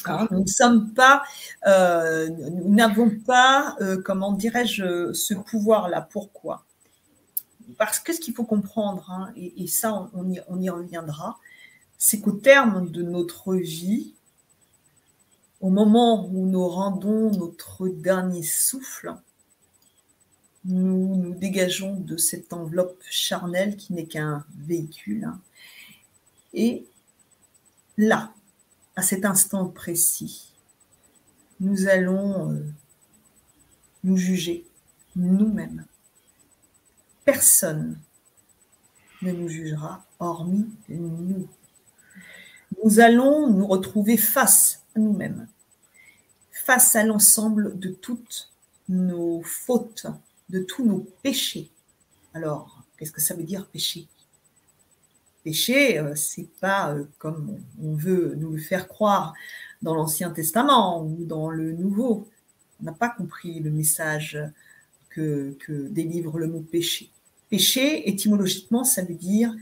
[0.04, 1.22] Hein, nous ne sommes pas,
[1.66, 6.06] nous n'avons pas, comment dirais-je, ce pouvoir-là.
[6.12, 6.66] Pourquoi?
[7.76, 11.38] Parce que ce qu'il faut comprendre, hein, et, ça on y, reviendra,
[11.98, 14.14] c'est qu'au terme de notre vie,
[15.60, 19.14] au moment où nous rendons notre dernier souffle,
[20.64, 25.24] nous nous dégageons de cette enveloppe charnelle qui n'est qu'un véhicule.
[25.24, 25.40] Hein.
[26.54, 26.86] Et
[27.96, 28.32] là,
[28.96, 30.52] à cet instant précis,
[31.60, 32.64] nous allons euh,
[34.04, 34.64] nous juger
[35.16, 35.84] nous-mêmes
[37.28, 38.00] personne
[39.20, 41.46] ne nous jugera hormis nous.
[42.82, 45.46] Nous allons nous retrouver face à nous-mêmes,
[46.50, 48.50] face à l'ensemble de toutes
[48.88, 50.06] nos fautes,
[50.48, 51.70] de tous nos péchés.
[52.32, 54.08] Alors, qu'est-ce que ça veut dire péché?
[55.44, 59.34] Péché, euh, c'est pas euh, comme on veut nous le faire croire
[59.82, 62.26] dans l'Ancien Testament ou dans le Nouveau.
[62.80, 64.40] On n'a pas compris le message
[65.10, 67.10] que, que délivre le mot péché.
[67.50, 69.54] Péché, étymologiquement, ça veut dire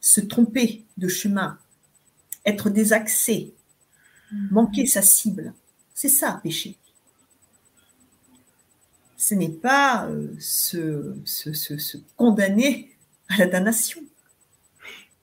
[0.00, 1.58] se tromper de chemin,
[2.44, 3.54] être désaxé,
[4.32, 4.48] mhm.
[4.50, 5.52] manquer sa cible.
[5.94, 6.76] C'est ça, péché.
[9.16, 12.94] Ce n'est pas euh, se, se, condamner
[13.28, 14.02] à la damnation.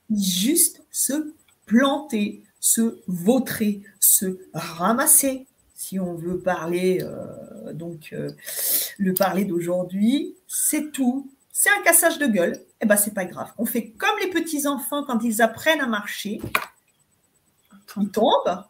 [0.09, 1.33] Juste se
[1.65, 5.45] planter, se vautrer, se ramasser.
[5.75, 8.31] Si on veut parler, euh, donc euh,
[8.97, 13.25] le parler d'aujourd'hui, c'est tout c'est un cassage de gueule, et eh ben c'est pas
[13.25, 13.53] grave.
[13.59, 16.41] On fait comme les petits enfants quand ils apprennent à marcher.
[17.95, 18.63] Ils tombent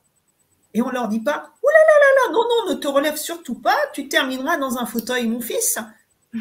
[0.73, 3.15] et on leur dit pas Ouh là là là là, non non, ne te relève
[3.15, 5.79] surtout pas, tu termineras dans un fauteuil, mon fils.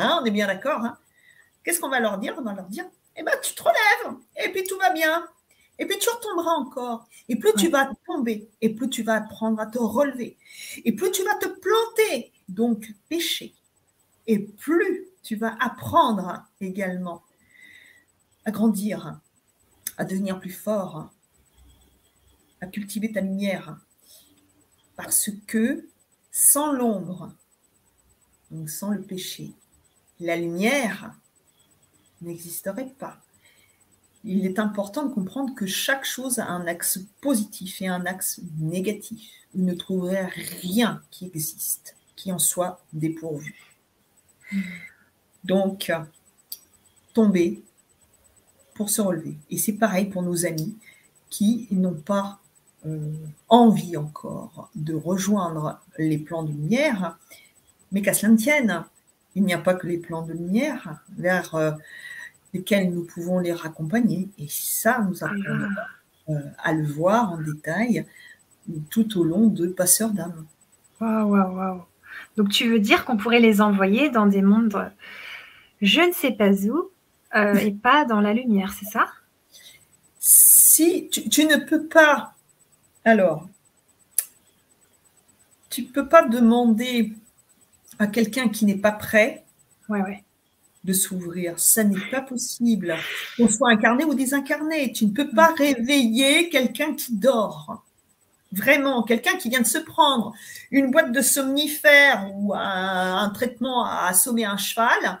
[0.00, 0.84] Hein, on est bien d'accord.
[0.84, 0.96] Hein
[1.64, 2.36] Qu'est-ce qu'on va leur dire?
[2.38, 2.84] On va leur dire
[3.16, 5.26] Eh ben tu te relèves et puis tout va bien.
[5.80, 7.08] Et puis tu retomberas encore.
[7.28, 10.36] Et plus tu vas tomber, et plus tu vas apprendre à te relever,
[10.84, 13.54] et plus tu vas te planter, donc pécher.
[14.28, 17.22] Et plus tu vas apprendre également
[18.46, 19.20] à grandir,
[19.98, 21.10] à devenir plus fort,
[22.62, 23.76] à cultiver ta lumière.
[24.96, 25.86] Parce que
[26.32, 27.30] sans l'ombre,
[28.50, 29.52] donc sans le péché,
[30.18, 31.14] la lumière
[32.22, 33.20] n'existerait pas.
[34.24, 38.40] Il est important de comprendre que chaque chose a un axe positif et un axe
[38.58, 39.30] négatif.
[39.54, 40.24] Vous ne trouverez
[40.62, 43.76] rien qui existe qui en soit dépourvu.
[45.48, 45.90] Donc,
[47.14, 47.62] tomber
[48.74, 49.36] pour se relever.
[49.50, 50.76] Et c'est pareil pour nos amis
[51.30, 52.38] qui n'ont pas
[52.86, 53.12] euh,
[53.48, 57.18] envie encore de rejoindre les plans de lumière,
[57.90, 58.84] mais qu'à cela ne tienne,
[59.34, 61.72] il n'y a pas que les plans de lumière vers euh,
[62.54, 64.28] lesquels nous pouvons les raccompagner.
[64.38, 65.70] Et ça, nous apprendrons
[66.28, 68.06] euh, à le voir en détail
[68.90, 70.46] tout au long de Passeurs d'âme.
[71.00, 71.82] Waouh, waouh, waouh.
[72.36, 74.92] Donc tu veux dire qu'on pourrait les envoyer dans des mondes
[75.80, 76.90] je ne sais pas où
[77.34, 79.06] euh, et pas dans la lumière, c'est ça?
[80.18, 82.34] Si tu, ne peux pas,
[83.04, 83.48] alors,
[85.68, 87.12] tu ne peux pas demander
[87.98, 89.44] à quelqu'un qui n'est pas prêt
[90.84, 91.58] de s'ouvrir.
[91.58, 92.96] Ça n'est pas possible.
[93.36, 94.92] Qu'on soit incarné ou désincarné.
[94.92, 97.84] Tu ne peux pas réveiller quelqu'un qui dort.
[98.52, 100.32] Vraiment, quelqu'un qui vient de se prendre
[100.70, 105.20] une boîte de somnifères ou un, un traitement à assommer un cheval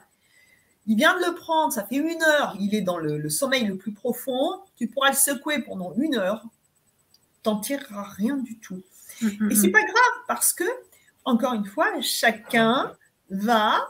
[0.88, 3.76] il vient de le prendre, ça fait une heure, il est dans le, sommeil le
[3.76, 6.42] plus profond, tu pourras le secouer pendant une heure,
[7.42, 8.82] t'en tireras rien du tout.
[9.50, 10.64] Et c'est pas grave parce que,
[11.26, 12.96] encore une fois, chacun
[13.28, 13.86] va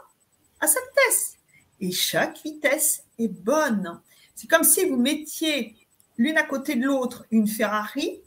[0.59, 1.37] à sa vitesse.
[1.79, 4.01] Et chaque vitesse est bonne.
[4.35, 5.77] C'est comme si vous mettiez
[6.17, 8.19] l'une à côté de l'autre une Ferrari,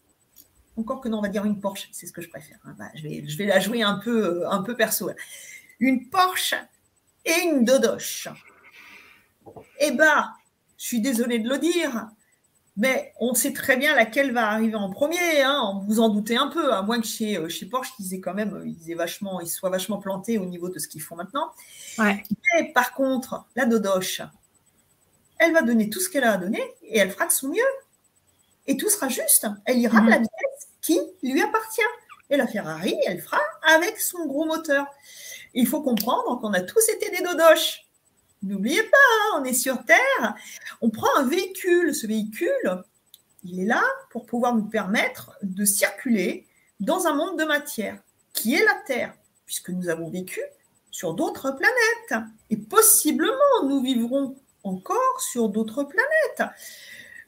[0.79, 2.59] encore que non, on va dire une Porsche, c'est ce que je préfère.
[2.65, 2.75] Hein.
[2.79, 5.11] Bah, je, vais, la jouer un peu, un peu perso.
[5.79, 6.55] Une Porsche
[7.27, 8.29] et une Dodoche.
[9.81, 10.31] Eh bien,
[10.79, 12.09] je suis désolée de le dire,
[12.77, 15.43] mais on sait très bien laquelle va arriver en premier.
[15.43, 18.21] Hein, vous en doutez un peu, à moins que chez, euh, chez Porsche, ils aient
[18.21, 21.03] quand même, euh, ils aient vachement, ils soient vachement plantés au niveau de ce qu'ils
[21.03, 21.53] font maintenant.
[21.99, 22.23] Ouais.
[22.55, 24.23] Mais par contre, la Dodoche,
[25.39, 27.61] elle va donner tout ce qu'elle a à donner et elle fera de son mieux.
[28.67, 29.47] Et tout sera juste.
[29.65, 30.23] Elle ira à la mhm.
[30.23, 31.81] vitesse qui lui appartient.
[32.31, 34.87] Et la Ferrari, elle fera avec son gros moteur.
[35.53, 37.87] Il faut comprendre qu'on a tous été des dodoches.
[38.43, 40.35] N'oubliez pas, hein, on est sur Terre.
[40.81, 41.95] On prend un véhicule.
[41.95, 42.83] Ce véhicule,
[43.45, 46.47] il est là pour pouvoir nous permettre de circuler
[46.81, 47.99] dans un monde de matière
[48.33, 49.15] qui est la Terre,
[49.47, 50.41] puisque nous avons vécu
[50.91, 52.25] sur d'autres planètes.
[52.51, 53.33] Et possiblement,
[53.65, 56.53] nous vivrons encore sur d'autres planètes.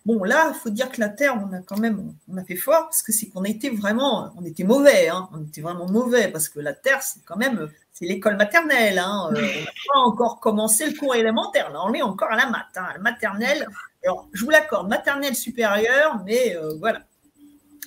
[0.04, 2.56] Bon, là, il faut dire que la Terre, on a quand même, on a fait
[2.56, 5.30] fort parce que c'est qu'on été vraiment, on était mauvais, hein.
[5.32, 8.98] on était vraiment mauvais parce que la Terre, c'est quand même, c'est l'école maternelle.
[8.98, 11.70] Hein, euh, on n'a pas encore commencé le cours élémentaire.
[11.70, 13.66] Là, on est encore à la maths, hein, maternelle.
[14.04, 17.00] Alors, je vous l'accorde, maternelle supérieure, mais euh, voilà.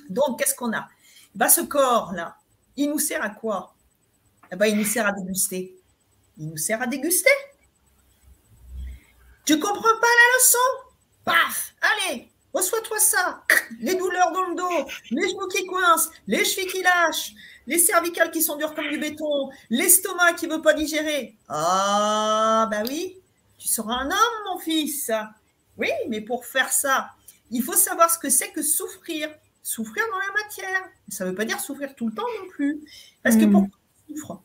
[0.09, 0.87] Donc, qu'est-ce qu'on a?
[1.35, 2.35] Bah, Ce corps-là,
[2.77, 3.75] il nous sert à quoi?
[4.51, 5.77] Eh ben, Il nous sert à déguster.
[6.39, 7.29] Il nous sert à déguster.
[9.45, 10.86] Tu comprends pas la leçon?
[11.27, 13.43] Paf Allez, reçois-toi ça.
[13.81, 17.33] Les douleurs dans le dos, les genoux qui coincent, les chevilles qui lâchent,
[17.67, 21.35] les cervicales qui sont dures comme du béton, l'estomac qui ne veut pas digérer.
[21.49, 23.17] Ah, bah oui,
[23.57, 25.11] tu seras un homme, mon fils.
[25.77, 27.11] Oui, mais pour faire ça,
[27.51, 29.29] il faut savoir ce que c'est que souffrir.
[29.61, 30.89] Souffrir dans la matière.
[31.09, 32.79] Ça ne veut pas dire souffrir tout le temps non plus.
[33.21, 33.51] Parce que hmm.
[33.51, 33.77] pourquoi
[34.09, 34.41] on souffre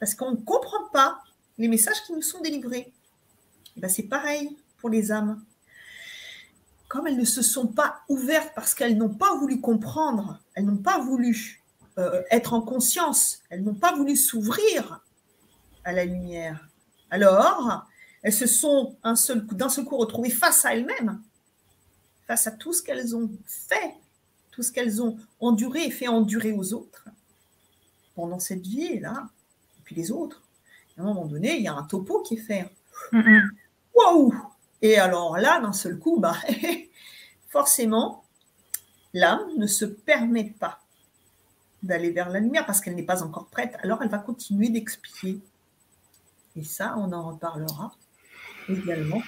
[0.00, 1.22] Parce qu'on ne comprend pas
[1.58, 2.90] les messages qui nous sont délivrés.
[3.76, 5.44] Ben, c'est pareil pour les âmes
[6.88, 10.76] comme elles ne se sont pas ouvertes parce qu'elles n'ont pas voulu comprendre, elles n'ont
[10.76, 11.62] pas voulu
[11.98, 15.00] euh, être en conscience, elles n'ont pas voulu s'ouvrir
[15.84, 16.68] à la lumière,
[17.10, 17.86] alors
[18.22, 21.20] elles se sont d'un seul, seul coup retrouvées face à elles-mêmes,
[22.26, 23.94] face à tout ce qu'elles ont fait,
[24.50, 27.06] tout ce qu'elles ont enduré et fait endurer aux autres
[28.14, 29.28] pendant cette vie-là,
[29.78, 30.42] et puis les autres.
[30.98, 32.70] À un moment donné, il y a un topo qui est fait.
[33.94, 34.34] Waouh
[34.82, 36.36] et alors là, d'un seul coup, bah,
[37.48, 38.24] forcément,
[39.14, 40.80] l'âme ne se permet pas
[41.82, 43.76] d'aller vers la lumière parce qu'elle n'est pas encore prête.
[43.82, 45.40] Alors elle va continuer d'expier.
[46.56, 47.94] Et ça, on en reparlera
[48.68, 49.22] également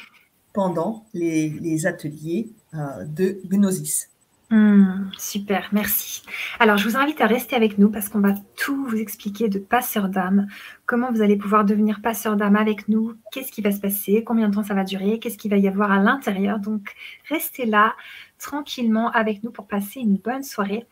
[0.52, 4.10] pendant les, ateliers euh, de Gnosis.
[4.50, 6.22] Hmm, super, merci.
[6.58, 9.58] Alors, je vous invite à rester avec nous parce qu'on va tout vous expliquer de
[9.58, 10.46] passeur d'âme,
[10.86, 14.48] comment vous allez pouvoir devenir passeur d'âme avec nous, qu'est-ce qui va se passer, combien
[14.48, 16.60] de temps ça va durer, qu'est-ce qu'il va y avoir à l'intérieur?
[16.60, 16.94] Donc,
[17.28, 17.94] restez là
[18.38, 20.86] tranquillement avec nous pour passer une bonne soirée.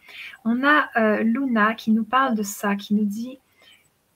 [0.44, 3.38] On a euh, Luna qui nous parle de ça, qui nous dit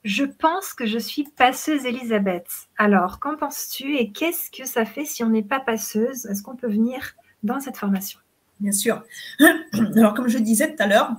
[0.05, 2.69] je pense que je suis passeuse Elisabeth.
[2.79, 6.27] Alors, qu'en penses-tu et qu'est-ce que ça fait si on n'est pas passeuse?
[6.27, 8.19] Est-ce qu'on peut venir dans cette formation?
[8.61, 9.03] Bien sûr.
[9.97, 11.17] Alors, comme je disais tout à l'heure,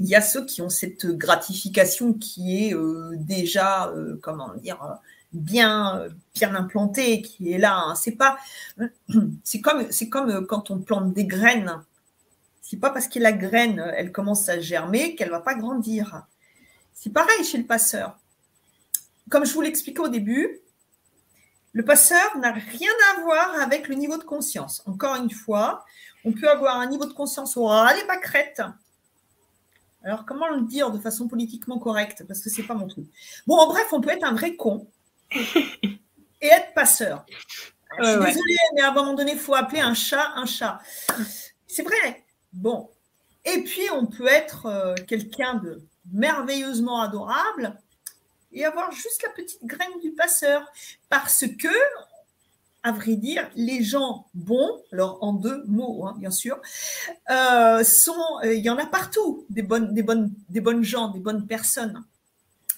[0.00, 4.82] il y a ceux qui ont cette gratification qui est euh, déjà, euh, comment dire,
[4.82, 4.94] euh,
[5.32, 6.02] bien,
[6.34, 7.78] bien implantée, qui est là.
[7.78, 7.94] Hein.
[7.94, 8.36] C'est pas,
[9.44, 11.82] c'est comme, c'est comme quand on plante des graines.
[12.60, 16.26] C'est pas parce que la graine, elle commence à germer qu'elle va pas grandir.
[16.94, 18.18] C'est pareil chez le passeur.
[19.30, 20.60] Comme je vous l'expliquais au début,
[21.72, 24.82] le passeur n'a rien à voir avec le niveau de conscience.
[24.86, 25.84] Encore une fois,
[26.24, 28.62] on peut avoir un niveau de conscience au ras des pâquerettes.
[30.04, 32.24] Alors, comment le dire de façon politiquement correcte?
[32.26, 33.06] Parce que c'est pas mon truc.
[33.46, 34.90] Bon, en bref, on peut être un vrai con
[35.32, 37.24] et être passeur.
[37.98, 40.80] Je suis désolée, mais à un moment donné, il faut appeler un chat un chat.
[41.66, 42.24] C'est vrai.
[42.52, 42.90] Bon.
[43.44, 47.78] Et puis, on peut être euh, quelqu'un de merveilleusement adorable
[48.52, 50.70] et avoir juste la petite graine du passeur.
[51.08, 51.68] Parce que
[52.82, 56.60] à vrai dire, les gens bons, alors en deux mots, hein, bien sûr,
[57.30, 58.12] euh, sont,
[58.44, 61.46] euh, il y en a partout, des bonnes, des bonnes, des bonnes gens, des bonnes
[61.46, 62.02] personnes.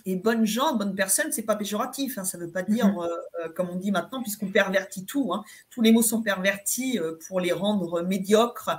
[0.07, 2.19] Et bonnes gens, bonnes personnes, c'est pas péjoratif.
[2.19, 2.99] Hein, ça ne veut pas dire, mhm.
[2.99, 5.33] euh, comme on dit maintenant, puisqu'on pervertit tout.
[5.33, 8.71] Hein, tous les mots sont pervertis pour les rendre médiocres.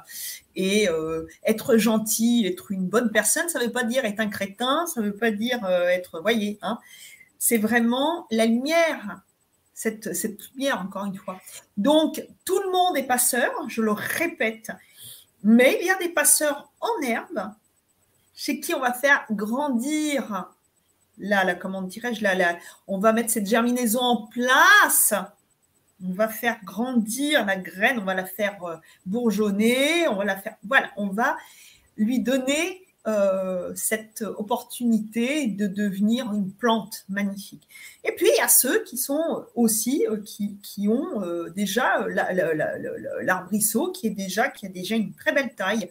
[0.55, 0.87] Et
[1.43, 4.85] être gentil, être une bonne personne, ça ne veut pas dire être un crétin.
[4.87, 6.59] Ça ne veut pas dire être, voyez,
[7.39, 9.21] c'est vraiment la lumière
[9.75, 11.39] cette, lumière, encore une fois.
[11.77, 14.71] Donc, tout le monde est passeur, je le répète,
[15.43, 17.51] mais il y a des passeurs en herbe
[18.33, 20.49] chez qui on va faire grandir
[21.17, 25.13] là, comment dirais-je, là, là, on va mettre cette germinaison en place.
[26.03, 28.75] On va faire grandir la graine, on va la faire euh,
[29.05, 31.37] bourgeonner, on va la faire, voilà, on va
[31.95, 37.65] lui donner euh, cette opportunité de devenir une plante magnifique.
[38.03, 41.21] Et puis, il y a ceux qui sont aussi, euh, qui, qui, ont
[41.55, 42.05] déjà
[43.21, 45.89] l'arbrisseau qui, est déjà, qui a déjà une très belle taille.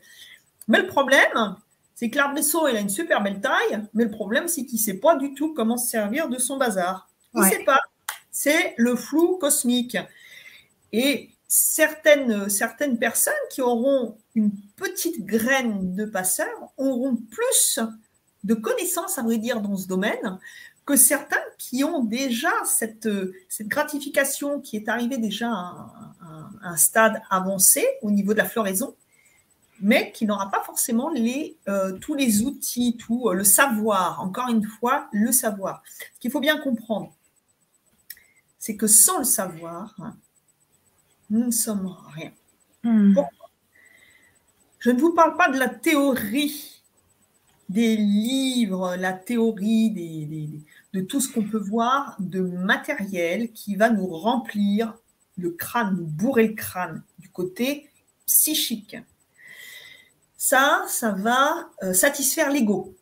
[0.69, 1.57] Mais le problème,
[1.95, 4.85] c'est que l'arbrisseau, il a une super belle taille, mais le problème, c'est qu'il ne
[4.85, 7.09] sait pas du tout comment se servir de son bazar.
[7.35, 7.81] Il ne sait pas.
[8.31, 9.97] C'est le flou cosmique.
[10.93, 17.79] Et certaines, certaines personnes qui auront une petite graine de passeur auront plus
[18.43, 20.39] de connaissances, à vrai dire, dans ce domaine
[20.85, 23.09] que certains qui ont déjà cette,
[23.49, 28.95] cette gratification qui est arrivée déjà à un stade avancé au niveau de la floraison
[29.81, 34.21] mais qui n'aura pas forcément les, euh, tous les outils, tout euh, le savoir.
[34.21, 35.83] Encore une fois, le savoir.
[36.15, 37.13] Ce qu'il faut bien comprendre,
[38.59, 39.95] c'est que sans le savoir,
[41.31, 42.33] nous ne sommes rien.
[42.83, 43.15] Hmm.
[44.79, 46.83] Je ne vous parle pas de la théorie
[47.69, 49.91] des livres, la théorie
[50.93, 54.95] de tout ce qu'on peut voir de matériel qui va nous remplir
[55.37, 57.89] le crâne, nous bourrer le crâne du côté
[58.27, 58.97] psychique
[60.45, 62.95] ça, ça va euh, satisfaire l'ego,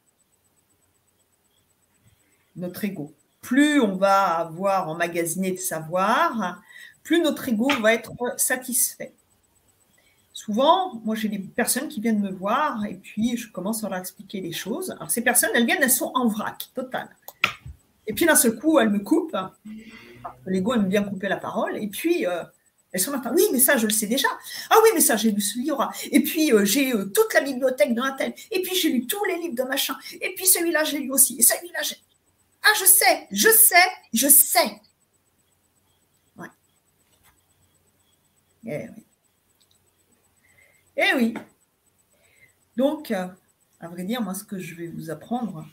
[2.55, 3.13] notre ego.
[3.41, 6.63] Plus on va avoir emmagasiné de savoir,
[7.03, 9.13] plus notre ego va être satisfait.
[10.33, 13.99] Souvent, moi j'ai des personnes qui viennent me voir et puis je commence à leur
[13.99, 14.93] expliquer les choses.
[14.93, 17.09] Alors ces personnes, elles viennent, elles sont en vrac, total.
[18.07, 19.37] Et puis d'un seul coup, elles me coupent.
[20.47, 21.77] L'ego aime bien couper la parole.
[21.77, 22.45] Et puis, euh,
[22.93, 24.29] elles sont là, oui, mais ça, je le sais déjà.
[24.69, 25.91] Ah oui, mais ça, j'ai lu ce livre.
[26.11, 28.35] Et puis, euh, j'ai euh, toute la bibliothèque d'un tel.
[28.51, 29.97] Et puis, j'ai lu tous les livres de machin.
[30.21, 31.39] Et puis, celui-là, j'ai lu aussi.
[31.39, 31.97] Et celui-là, j'ai.
[32.63, 34.81] Ah, je sais, je sais, je sais.
[36.37, 36.49] Ouais.
[38.67, 39.05] Eh oui.
[40.99, 41.35] Eh oui.
[42.77, 43.27] Donc, euh,
[43.81, 45.67] à vrai dire, moi, ce que je vais vous apprendre,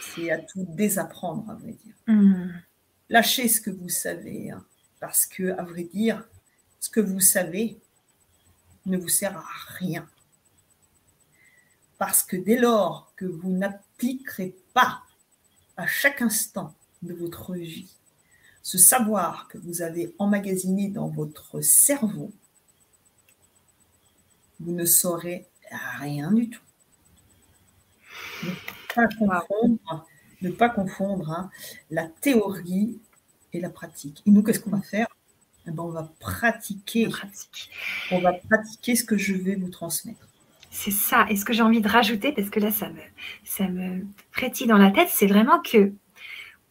[0.00, 1.94] c'est à tout désapprendre, à vrai dire.
[2.08, 2.48] Mmh.
[3.08, 4.50] Lâchez ce que vous savez.
[4.50, 4.64] Hein,
[4.98, 6.26] parce que, à vrai dire,
[6.80, 7.78] ce que vous savez
[8.86, 9.46] ne vous sert à
[9.78, 10.08] rien.
[11.98, 15.02] Parce que dès lors que vous n'appliquerez pas
[15.76, 17.96] à chaque instant de votre vie
[18.66, 22.32] ce savoir que vous avez emmagasiné dans votre cerveau,
[24.58, 25.46] vous ne saurez
[26.00, 26.62] rien du tout.
[28.42, 28.50] Ne
[28.92, 30.06] pas confondre,
[30.42, 31.48] ne pas confondre hein,
[31.92, 32.98] la théorie
[33.52, 34.20] et la pratique.
[34.26, 35.15] Et nous, qu'est-ce qu'on va faire?
[35.66, 37.08] Eh ben, on va pratiquer.
[38.10, 40.28] On va pratiquer ce que je vais vous transmettre.
[40.70, 41.26] C'est ça.
[41.30, 43.00] Et ce que j'ai envie de rajouter, parce que là, ça me,
[43.44, 45.92] ça me frétille dans la tête, c'est vraiment que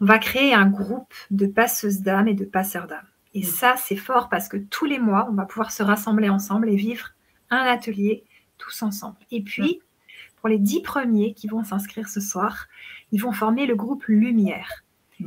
[0.01, 3.07] on va créer un groupe de passeuses d'âmes et de passeurs d'âmes.
[3.33, 3.43] Et mm.
[3.43, 6.75] ça, c'est fort parce que tous les mois, on va pouvoir se rassembler ensemble et
[6.75, 7.09] vivre
[7.49, 8.23] un atelier
[8.57, 9.17] tous ensemble.
[9.31, 10.35] Et puis, mm.
[10.37, 12.67] pour les dix premiers qui vont s'inscrire ce soir,
[13.11, 14.84] ils vont former le groupe Lumière.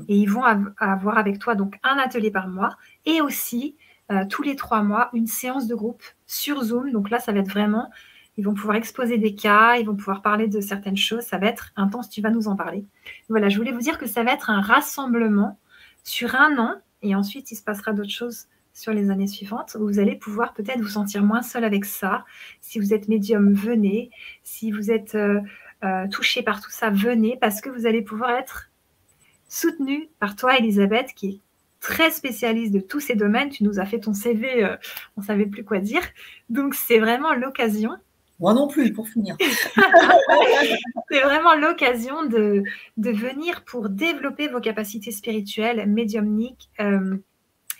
[0.08, 0.42] Et ils vont
[0.78, 3.76] avoir avec toi donc un atelier par mois et aussi
[4.10, 6.92] euh, tous les trois mois une séance de groupe sur Zoom.
[6.92, 7.90] Donc là, ça va être vraiment,
[8.36, 11.22] ils vont pouvoir exposer des cas, ils vont pouvoir parler de certaines choses.
[11.22, 12.84] Ça va être intense, tu vas nous en parler.
[13.28, 15.58] Voilà, je voulais vous dire que ça va être un rassemblement
[16.04, 19.86] sur un an et ensuite il se passera d'autres choses sur les années suivantes où
[19.86, 22.24] vous allez pouvoir peut-être vous sentir moins seul avec ça.
[22.60, 24.10] Si vous êtes médium, venez.
[24.44, 25.40] Si vous êtes euh,
[25.84, 28.70] euh, touché par tout ça, venez parce que vous allez pouvoir être
[29.48, 31.40] soutenu par toi, Elisabeth, qui est
[31.80, 33.50] très spécialiste de tous ces domaines.
[33.50, 34.76] Tu nous as fait ton CV, euh,
[35.16, 36.02] on ne savait plus quoi dire.
[36.50, 37.90] Donc, c'est vraiment l'occasion.
[38.40, 39.36] Moi non plus, pour finir.
[41.10, 42.62] c'est vraiment l'occasion de,
[42.96, 47.16] de, venir pour développer vos capacités spirituelles, médiumniques euh,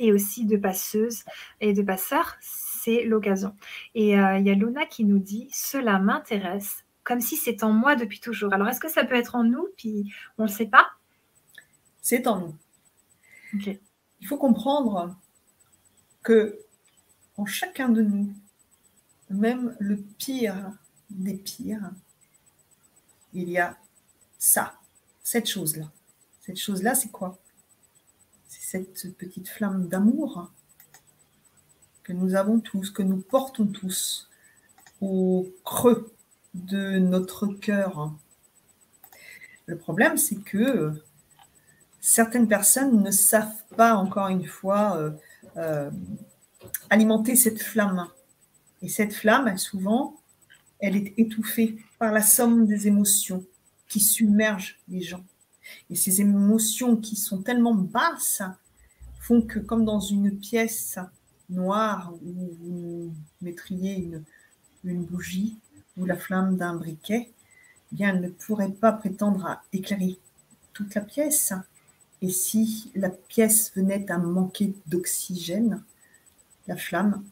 [0.00, 1.22] et aussi de passeuses
[1.60, 2.36] et de passeurs.
[2.40, 3.54] C'est l'occasion.
[3.94, 7.72] Et euh, il y a Luna qui nous dit Cela m'intéresse, comme si c'est en
[7.72, 8.52] moi depuis toujours.
[8.52, 9.68] Alors, est-ce que ça peut être en nous?
[9.76, 10.88] Puis, on ne le sait pas
[12.08, 12.54] c'est en nous.
[13.52, 15.14] Il faut comprendre
[16.22, 16.58] que
[17.36, 18.32] en chacun de nous,
[19.28, 20.72] même le pire
[21.10, 21.90] des pires,
[23.34, 23.76] il y a
[24.38, 24.80] ça,
[25.22, 25.92] cette chose-là.
[26.40, 27.36] Cette chose-là, c'est quoi?
[28.46, 30.50] C'est cette petite flamme d'amour
[32.04, 34.30] que nous avons tous, que nous portons tous
[35.02, 36.10] au creux
[36.54, 38.14] de notre cœur.
[39.66, 41.02] Le problème, c'est que
[42.00, 45.10] certaines personnes ne savent pas, encore une fois, euh,
[45.56, 45.90] euh,
[46.90, 48.08] alimenter cette flamme.
[48.82, 50.16] Et cette flamme, souvent,
[50.78, 53.44] elle est étouffée par la somme des émotions
[53.88, 55.24] qui submergent les gens.
[55.90, 58.42] Et ces émotions qui sont tellement basses
[59.18, 60.98] font que comme dans une pièce
[61.50, 64.24] noire où vous mettriez une,
[64.84, 65.58] bougie
[65.96, 67.30] ou la flamme d'un briquet,
[67.92, 70.18] eh bien, elle ne pourrait pas prétendre à éclairer
[70.72, 71.52] toute la pièce.
[72.20, 75.82] Et si la pièce venait à manquer d'oxygène,
[76.66, 77.24] la flamme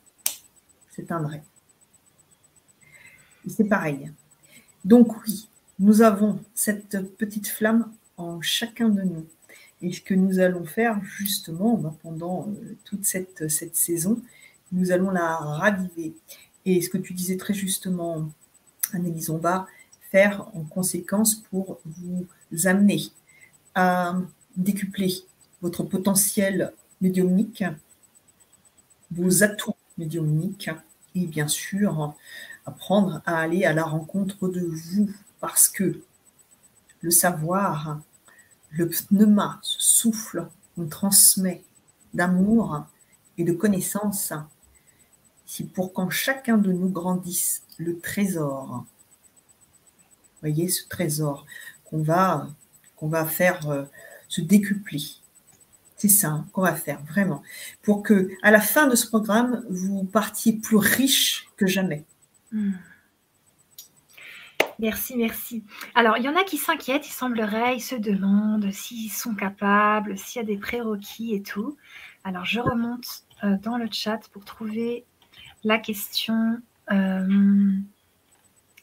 [0.95, 1.43] s'éteindrait.
[3.49, 4.11] C'est pareil.
[4.84, 9.26] Donc oui, nous avons cette petite flamme en chacun de nous.
[9.82, 14.22] Et ce que nous allons faire justement ben, pendant euh, toute cette, cette saison,
[14.72, 16.14] nous allons la raviver.
[16.64, 18.30] Et ce que tu disais très justement,
[18.93, 19.66] Annelise, on va
[20.11, 22.26] faire en conséquence pour vous
[22.64, 23.03] amener
[23.74, 24.16] à
[24.57, 25.25] décupler
[25.63, 27.65] votre potentiel médiumnique,
[29.11, 30.71] vos atouts médiumniques
[31.15, 32.15] et bien sûr
[32.67, 36.01] apprendre à aller à la rencontre de vous parce que
[37.01, 38.01] le savoir,
[38.71, 41.63] le pneuma, ce souffle qu'on transmet
[42.15, 42.85] d'amour
[43.39, 44.33] et de connaissance,
[45.47, 48.85] c'est pour qu'en chacun de nous grandisse le trésor.
[50.41, 51.47] Voyez ce trésor
[51.85, 52.49] qu'on va,
[52.97, 53.85] qu'on va faire euh,
[54.43, 55.20] se.
[55.97, 57.43] C'est ça hein, qu'on va faire vraiment
[57.82, 62.05] pour que à la fin de ce programme vous partiez plus riche que jamais.
[62.53, 62.72] Hmm.
[64.78, 65.64] Merci, merci.
[65.95, 70.18] Alors, il y en a qui s'inquiètent, il semblerait, ils se demandent s'ils sont capables,
[70.18, 71.78] s'il y a des prérequis et tout.
[72.24, 75.07] Alors, je remonte euh, dans le chat pour trouver
[75.64, 76.61] la question.
[76.93, 77.72] Euh,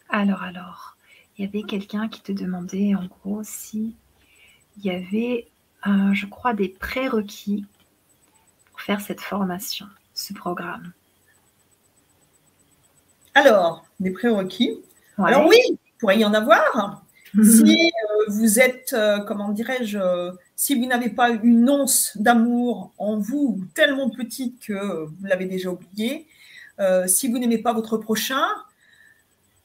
[0.09, 0.97] alors, alors,
[1.37, 3.95] il y avait quelqu'un qui te demandait en gros si
[4.78, 5.47] il y avait,
[5.88, 7.65] euh, je crois, des prérequis
[8.71, 10.91] pour faire cette formation, ce programme.
[13.36, 14.80] Alors, des prérequis.
[15.17, 17.03] Alors oui, il pourrait y en avoir.
[17.34, 17.43] Mhm.
[17.43, 19.99] Si euh, vous êtes, euh, comment dirais-je,
[20.55, 25.69] si vous n'avez pas une once d'amour en vous, tellement petite que vous l'avez déjà
[25.69, 26.28] oublié,
[27.05, 28.45] si vous n'aimez pas votre prochain,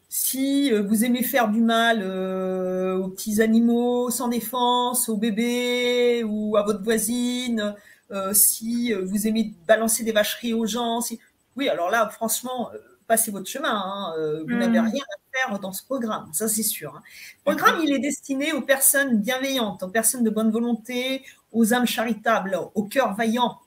[0.08, 6.24] si euh, vous aimez faire du mal euh, aux petits animaux sans défense, aux bébés
[6.24, 7.74] ou à votre voisine,
[8.10, 11.20] euh, si vous aimez balancer des vacheries aux gens, si...
[11.56, 12.70] oui, alors là, franchement,
[13.06, 13.70] passez votre chemin.
[13.70, 14.14] Hein,
[14.46, 14.58] vous hmm.
[14.58, 16.96] n'avez rien à faire dans ce programme, ça c'est sûr.
[16.96, 17.02] Hein.
[17.46, 21.86] Le programme, il est destiné aux personnes bienveillantes, aux personnes de bonne volonté, aux âmes
[21.86, 23.58] charitables, aux cœurs vaillants.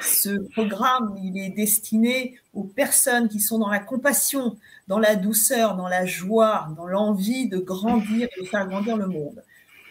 [0.00, 5.76] Ce programme, il est destiné aux personnes qui sont dans la compassion, dans la douceur,
[5.76, 9.42] dans la joie, dans l'envie de grandir et de faire grandir le monde.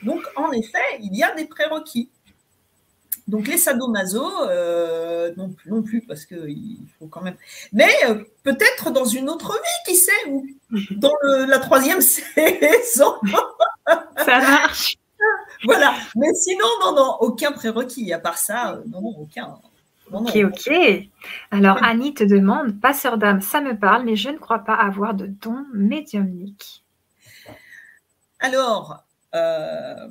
[0.03, 2.10] Donc, en effet, il y a des prérequis.
[3.28, 7.36] Donc, les sadomaso, euh, non, non, plus, parce qu'il faut quand même.
[7.74, 10.47] Mais euh, peut-être dans une autre vie, qui sait, ou
[10.91, 11.14] dans
[11.47, 13.16] la troisième saison.
[14.18, 14.97] Ça marche.
[15.66, 15.93] voilà.
[16.16, 18.14] Mais sinon, non, non, aucun prérequis.
[18.14, 19.58] À part ça, euh, non, non, aucun.
[20.12, 20.72] Ok, ok.
[21.51, 25.14] Alors, Annie te demande, passeur d'âme, ça me parle, mais je ne crois pas avoir
[25.14, 26.84] de don médiumnique.
[28.39, 29.03] Alors,
[29.36, 30.08] euh,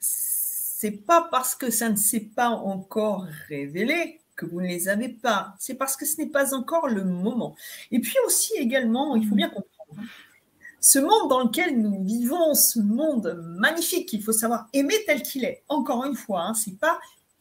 [0.00, 5.08] c'est pas parce que ça ne s'est pas encore révélé que vous ne les avez
[5.08, 5.54] pas.
[5.58, 7.54] C'est parce que ce n'est pas encore le moment.
[7.90, 10.08] Et puis aussi également, il faut bien comprendre,
[10.80, 15.44] ce monde dans lequel nous vivons, ce monde magnifique, il faut savoir aimer tel qu'il
[15.44, 15.62] est.
[15.68, 16.98] Encore une fois, hein, c'est pas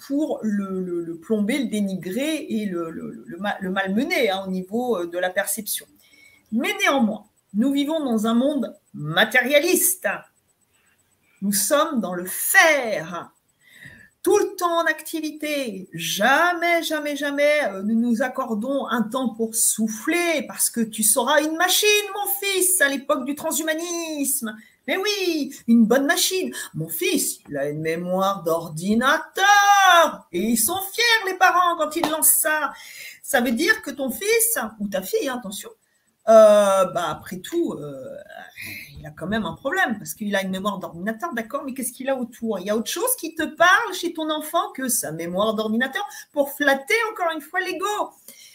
[0.08, 5.86] pour le, plomber, le dénigrer et le, malmener hein, au niveau euh, de la perception.
[6.51, 10.08] Mais néanmoins, nous vivons dans un monde matérialiste.
[11.41, 13.32] Nous sommes dans le faire,
[14.22, 15.89] tout le temps en activité.
[15.93, 21.41] Jamais, jamais, jamais euh, nous nous accordons un temps pour souffler parce que tu seras
[21.41, 24.56] une machine, mon fils, à l'époque du transhumanisme.
[24.88, 26.54] Mais oui, une bonne machine.
[26.74, 30.28] Mon fils, il a une mémoire d'ordinateur.
[30.32, 32.74] Et ils sont fiers, les parents, quand ils lancent ça.
[33.22, 35.70] Ça veut dire que ton fils, ou ta fille, attention,
[36.30, 38.16] euh, bah après tout, euh,
[38.98, 41.92] il a quand même un problème parce qu'il a une mémoire d'ordinateur, d'accord, mais qu'est-ce
[41.92, 42.60] qu'il a autour?
[42.60, 46.06] Il y a autre chose qui te parle chez ton enfant que sa mémoire d'ordinateur
[46.32, 47.86] pour flatter encore une fois l'ego.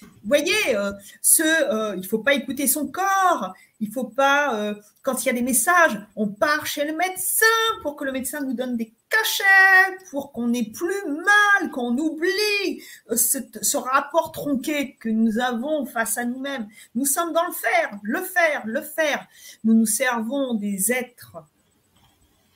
[0.02, 0.92] Vous voyez, euh,
[1.22, 5.30] ce, euh, il faut pas écouter son corps, il faut pas, euh, quand il y
[5.30, 7.46] a des messages, on part chez le médecin
[7.82, 12.82] pour que le médecin nous donne des cachets, pour qu'on ait plus mal, qu'on oublie
[13.10, 16.68] ce, ce, rapport tronqué que nous avons face à nous-mêmes.
[16.94, 19.26] Nous sommes dans le faire, le faire, le faire.
[19.64, 21.38] Nous nous servons des êtres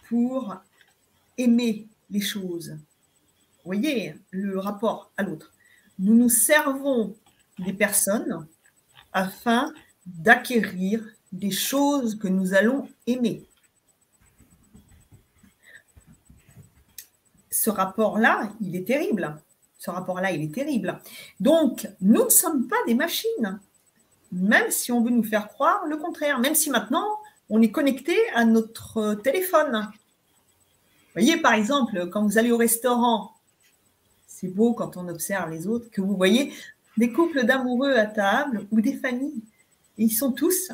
[0.09, 0.57] pour
[1.39, 2.71] aimer les choses.
[2.71, 5.53] Vous voyez le rapport à l'autre.
[5.99, 7.15] Nous nous servons
[7.63, 8.47] des personnes
[9.13, 9.73] afin
[10.07, 13.47] d'acquérir des choses que nous allons aimer.
[17.63, 19.37] ce rapport-là, il est terrible.
[19.79, 21.01] Ce rapport-là, il est terrible.
[21.39, 23.61] Donc, nous ne sommes pas des machines,
[24.33, 27.07] même si on veut nous faire croire le contraire, même si maintenant,
[27.51, 29.89] on est connecté à notre téléphone.
[29.93, 33.33] Vous voyez, par exemple, quand vous allez au restaurant,
[34.27, 36.53] c'est beau quand on observe les autres, que vous voyez
[36.97, 39.43] des couples d'amoureux à table ou des familles.
[39.99, 40.71] Et ils sont tous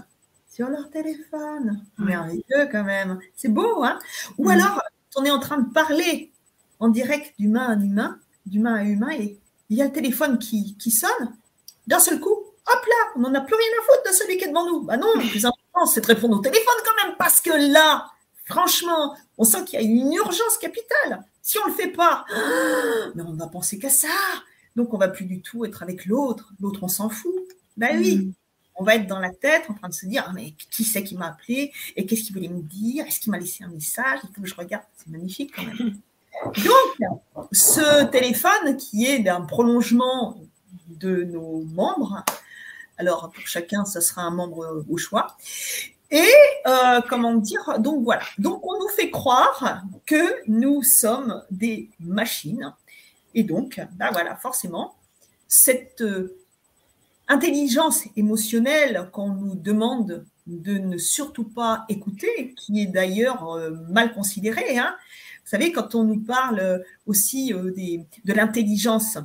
[0.48, 1.84] sur leur téléphone.
[1.98, 3.18] Merveilleux quand même.
[3.36, 3.98] C'est beau, hein?
[4.38, 4.82] Ou alors,
[5.16, 6.32] on est en train de parler
[6.80, 9.38] en direct d'humain à humain, d'humain à humain, et
[9.68, 11.36] il y a le téléphone qui, qui sonne.
[11.86, 14.44] D'un seul coup, hop là, on n'en a plus rien à foutre de celui qui
[14.44, 14.82] est devant nous.
[14.82, 18.06] Bah non, le plus important, c'est de répondre au téléphone quand même, parce que là,
[18.44, 21.24] franchement, on sent qu'il y a une urgence capitale.
[21.42, 22.24] Si on ne le fait pas,
[23.14, 24.08] mais on va penser qu'à ça.
[24.78, 26.54] Donc, on va plus du tout être avec l'autre.
[26.60, 27.34] L'autre, on s'en fout.
[27.76, 28.32] Ben oui, mm
[28.78, 31.02] on va être dans la tête en train de se dire ah, mais qui c'est
[31.02, 31.72] qui m'a appelé?
[31.96, 33.06] Et qu'est-ce qu'il voulait me dire?
[33.06, 34.20] Est-ce qu'il m'a laissé un message?
[34.22, 34.84] Il faut que je regarde.
[34.96, 35.98] C'est magnifique quand même.
[36.64, 37.10] Donc,
[37.50, 40.38] ce téléphone qui est d'un prolongement
[40.88, 42.24] de nos membres,
[42.96, 45.36] alors pour chacun, ce sera un membre au choix.
[46.10, 46.24] Et
[46.66, 48.22] euh, comment dire Donc voilà.
[48.38, 52.72] Donc on nous fait croire que nous sommes des machines.
[53.38, 54.96] Et donc, ben voilà, forcément,
[55.46, 56.02] cette
[57.28, 64.12] intelligence émotionnelle qu'on nous demande de ne surtout pas écouter, qui est d'ailleurs euh, mal
[64.12, 64.76] considérée.
[64.76, 64.96] Hein.
[65.44, 67.70] Vous savez, quand on nous parle aussi euh,
[68.24, 69.18] de l'intelligence,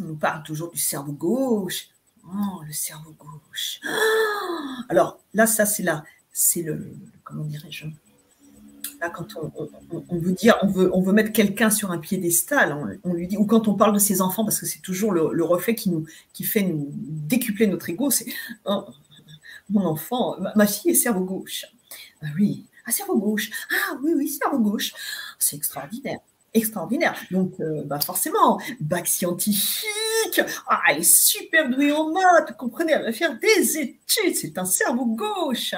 [0.00, 1.88] on nous parle toujours du cerveau gauche.
[2.24, 3.80] Oh, le cerveau gauche.
[4.88, 6.90] Alors là, ça, c'est là, c'est le,
[7.22, 7.86] comment dirais-je,
[9.10, 13.26] Quand on, veut dire, on veut, on veut mettre quelqu'un sur un piédestal, on, lui
[13.26, 15.90] dit, ou quand on parle de ses enfants, parce que c'est toujours le, reflet qui
[15.90, 18.26] nous, qui fait nous décupler notre ego, c'est
[18.64, 18.84] oh,
[19.70, 21.66] mon enfant, ma, fille est cerveau gauche.
[22.22, 23.50] Ah oui, ah cerveau gauche.
[23.70, 24.92] Ah oui, oui, cerveau gauche.
[25.38, 26.20] C'est extraordinaire
[26.56, 27.16] extraordinaire.
[27.30, 33.04] Donc, euh, bah forcément, bac scientifique, ah, elle est super douée en maths, comprenez, elle
[33.04, 35.74] va faire des études, c'est un cerveau gauche.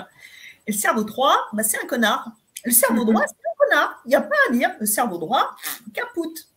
[0.66, 2.30] Et le cerveau droit, bah, c'est un connard.
[2.64, 4.02] Le cerveau droit, c'est un connard.
[4.04, 4.70] Il n'y a pas à dire.
[4.80, 5.56] Le cerveau droit,
[5.94, 6.48] capoute.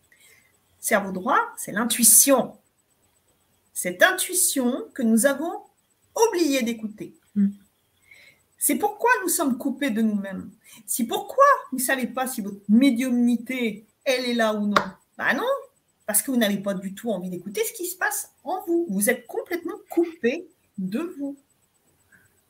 [0.80, 2.56] Cerveau droit, c'est l'intuition.
[3.72, 5.62] Cette intuition que nous avons
[6.28, 7.14] oublié d'écouter.
[7.34, 7.50] Mm.
[8.58, 10.50] C'est pourquoi nous sommes coupés de nous-mêmes.
[10.86, 14.74] C'est pourquoi vous ne savez pas si votre médiumnité, elle est là ou non.
[15.18, 15.48] Bah non,
[16.06, 18.86] parce que vous n'avez pas du tout envie d'écouter ce qui se passe en vous.
[18.88, 20.48] Vous êtes complètement coupé
[20.78, 21.36] de vous.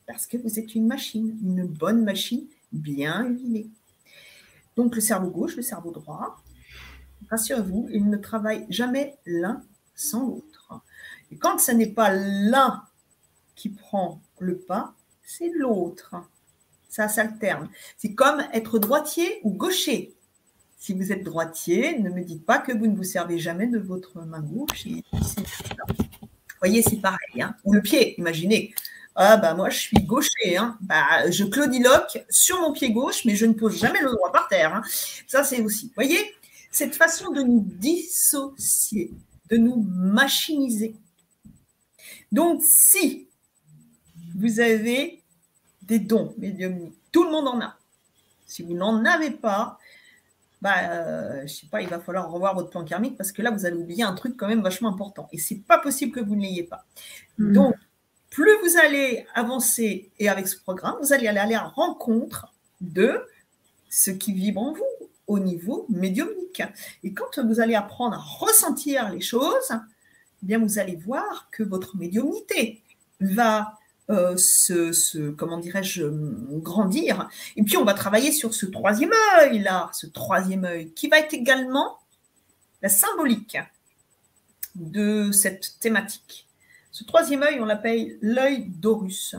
[0.05, 3.69] Parce que vous êtes une machine, une bonne machine bien huilé.
[4.75, 6.41] Donc le cerveau gauche, le cerveau droit,
[7.29, 9.63] rassurez-vous, ils ne travaillent jamais l'un
[9.95, 10.81] sans l'autre.
[11.31, 12.83] Et quand ce n'est pas l'un
[13.55, 14.93] qui prend le pas,
[15.23, 16.15] c'est l'autre.
[16.89, 17.69] Ça s'alterne.
[17.97, 20.13] C'est comme être droitier ou gaucher.
[20.77, 23.79] Si vous êtes droitier, ne me dites pas que vous ne vous servez jamais de
[23.79, 24.85] votre main gauche.
[24.85, 27.41] Vous voyez, c'est pareil.
[27.41, 27.55] Hein.
[27.63, 28.75] Ou le pied, imaginez.
[29.15, 30.77] Ah bah moi je suis gaucher, hein.
[30.81, 34.47] bah, je claudiloque sur mon pied gauche, mais je ne pose jamais le droit par
[34.47, 34.75] terre.
[34.75, 34.81] Hein.
[35.27, 35.87] Ça c'est aussi.
[35.87, 36.33] Vous voyez,
[36.71, 39.13] cette façon de nous dissocier,
[39.49, 40.95] de nous machiniser.
[42.31, 43.27] Donc si
[44.35, 45.21] vous avez
[45.83, 47.77] des dons médiumniques, tout le monde en a.
[48.47, 49.77] Si vous n'en avez pas,
[50.63, 53.51] bah, euh, je sais pas, il va falloir revoir votre plan karmique parce que là,
[53.51, 55.27] vous allez oublier un truc quand même vachement important.
[55.33, 56.85] Et c'est pas possible que vous ne l'ayez pas.
[57.37, 57.51] Hmm.
[57.51, 57.75] Donc,
[58.33, 63.21] plus vous allez avancer et avec ce programme, vous allez aller à la rencontre de
[63.89, 66.63] ce qui vibre en vous au niveau médiumnique.
[67.03, 71.61] Et quand vous allez apprendre à ressentir les choses, eh bien vous allez voir que
[71.61, 72.81] votre médiumnité
[73.19, 73.77] va
[74.09, 76.03] euh, se, comment dirais-je,
[76.57, 77.29] grandir.
[77.55, 81.19] Et puis on va travailler sur ce troisième œil là, ce troisième œil qui va
[81.19, 81.99] être également
[82.81, 83.59] la symbolique
[84.73, 86.47] de cette thématique.
[86.93, 89.35] Ce troisième œil, on l'appelle l'œil d'Horus.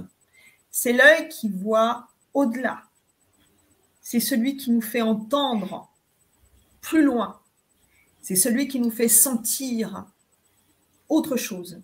[0.72, 2.82] C'est l'œil qui voit au-delà.
[4.02, 5.88] C'est celui qui nous fait entendre
[6.80, 7.40] plus loin.
[8.22, 10.04] C'est celui qui nous fait sentir
[11.08, 11.80] autre chose.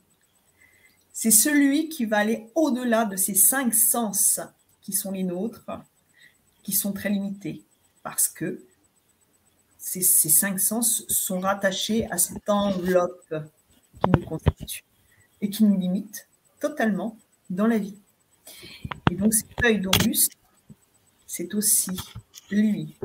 [1.12, 4.41] C'est celui qui va aller au-delà de ces cinq sens
[4.83, 5.71] qui sont les nôtres,
[6.64, 7.64] qui sont très limités,
[8.03, 8.64] parce que
[9.79, 13.35] ces, cinq sens sont rattachés à cette enveloppe
[14.03, 14.85] qui nous constitue
[15.41, 16.28] et qui nous limite
[16.61, 17.16] totalement
[17.49, 17.99] dans la vie.
[19.11, 20.28] Et donc cet œil d'Horus,
[21.26, 21.97] c'est aussi
[22.51, 22.97] lui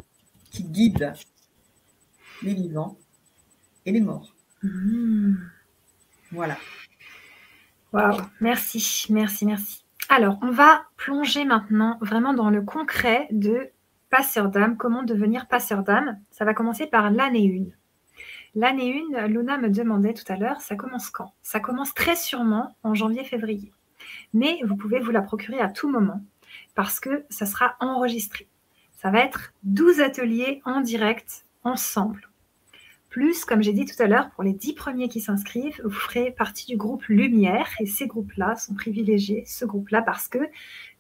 [0.51, 1.13] qui guide
[2.41, 2.97] les vivants
[3.85, 4.33] et les morts.
[4.63, 5.35] Mmh.
[6.31, 6.57] Voilà.
[7.93, 9.85] Waouh, merci, merci, merci.
[10.09, 13.69] Alors, on va plonger maintenant vraiment dans le concret de
[14.09, 16.19] passeur d'âme, comment devenir passeur d'âme.
[16.31, 17.84] Ça va commencer par l'année 1.
[18.55, 21.33] L'année 1, Luna me demandait tout à l'heure, ça commence quand?
[21.41, 23.73] Ça commence très sûrement en janvier-février.
[24.33, 26.21] Mais vous pouvez vous la procurer à tout moment
[26.73, 28.47] parce que ça sera enregistré.
[28.93, 32.29] Ça va être 12 ateliers en direct ensemble.
[33.09, 36.31] Plus, comme j'ai dit tout à l'heure, pour les 10 premiers qui s'inscrivent, vous ferez
[36.31, 40.39] partie du groupe Lumière et ces groupes-là sont privilégiés, ce groupe-là, parce que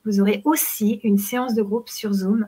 [0.03, 2.47] vous aurez aussi une séance de groupe sur Zoom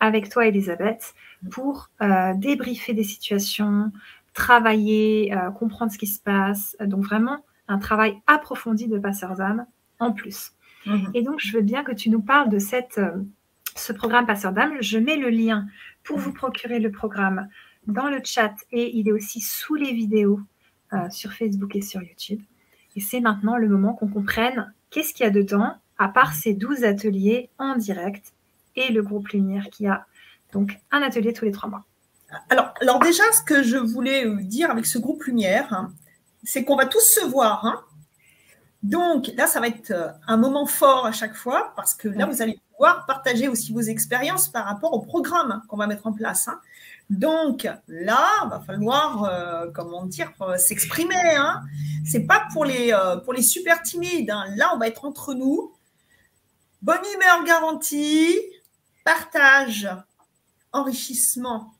[0.00, 1.14] avec toi, Elisabeth,
[1.50, 3.90] pour euh, débriefer des situations,
[4.38, 6.76] travailler, euh, comprendre ce qui se passe.
[6.80, 9.66] Donc vraiment un travail approfondi de passeur d'âme
[9.98, 10.52] en plus.
[10.86, 11.10] Mhm.
[11.12, 13.16] Et donc, je veux bien que tu nous parles de cette, euh,
[13.74, 14.74] ce programme Passeur d'âme.
[14.80, 15.66] Je mets le lien
[16.04, 17.48] pour vous procurer le programme
[17.88, 20.40] dans le chat et il est aussi sous les vidéos
[21.10, 22.40] sur Facebook et sur YouTube.
[22.96, 26.54] Et c'est maintenant le moment qu'on comprenne qu'est-ce qu'il y a dedans, à part ces
[26.54, 28.32] 12 ateliers en direct
[28.74, 30.06] et le groupe Lumière qui a
[30.52, 31.84] donc un atelier tous les trois mois.
[32.50, 35.92] Alors, alors déjà, ce que je voulais euh, dire avec ce groupe Lumière, hein,
[36.44, 37.64] c'est qu'on va tous se voir.
[37.64, 37.82] Hein.
[38.82, 42.26] Donc là, ça va être euh, un moment fort à chaque fois parce que là,
[42.26, 46.12] vous allez pouvoir partager aussi vos expériences par rapport au programme qu'on va mettre en
[46.12, 46.48] place.
[46.48, 46.60] Hein.
[47.08, 51.34] Donc là, il va falloir, euh, comment dire, s'exprimer.
[51.36, 51.62] Hein.
[52.04, 54.28] C'est pas pour les, pour les super timides.
[54.28, 55.72] Là, on va être entre nous.
[56.82, 58.38] Bonne humeur garantie,
[59.04, 59.88] partage,
[60.72, 61.72] enrichissement.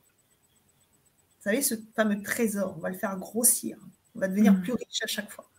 [1.49, 3.79] Vous savez, ce fameux trésor, on va le faire grossir.
[4.13, 4.61] On va devenir mm.
[4.61, 5.49] plus riche à chaque fois.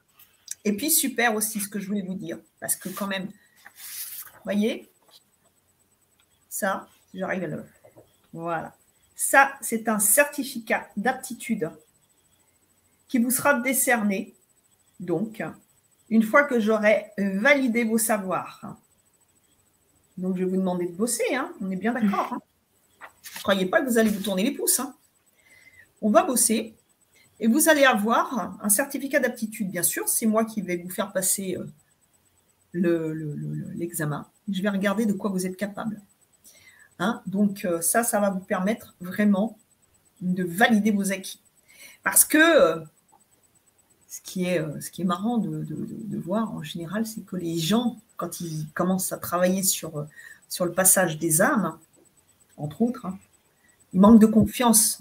[0.65, 3.29] Et puis, super aussi ce que je voulais vous dire, parce que quand même,
[4.45, 4.89] voyez,
[6.49, 7.65] ça, j'arrive à le.
[8.33, 8.77] Voilà.
[9.17, 11.73] Ça, c'est un certificat d'aptitude
[13.09, 14.37] qui vous sera décerné,
[15.01, 15.43] donc,
[16.09, 18.77] une fois que j'aurai validé vos savoirs.
[20.19, 21.53] Donc, je vais vous demander de bosser, hein.
[21.61, 22.33] on est bien d'accord.
[22.33, 22.41] Hein.
[23.35, 24.79] Ne croyez pas que vous allez vous tourner les pouces.
[24.79, 24.95] Hein.
[26.03, 26.75] On va bosser
[27.41, 30.09] et vous allez avoir un certificat d'aptitude, bien sûr.
[30.09, 31.65] C'est moi qui vais vous faire passer euh,
[33.75, 34.27] l'examen.
[34.51, 36.03] je vais regarder de quoi vous êtes capable.
[36.99, 37.23] Hein.
[37.27, 39.59] Donc, euh, ça, ça va vous permettre vraiment
[40.21, 41.41] de valider vos acquis.
[42.03, 42.85] Parce que euh,
[44.07, 49.13] ce qui est, marrant de, voir en général, c'est que les gens, quand ils commencent
[49.13, 50.07] à travailler sur,
[50.51, 51.79] sur le passage des âmes,
[52.59, 53.19] entre autres, hein,
[53.95, 55.01] ils manquent de confiance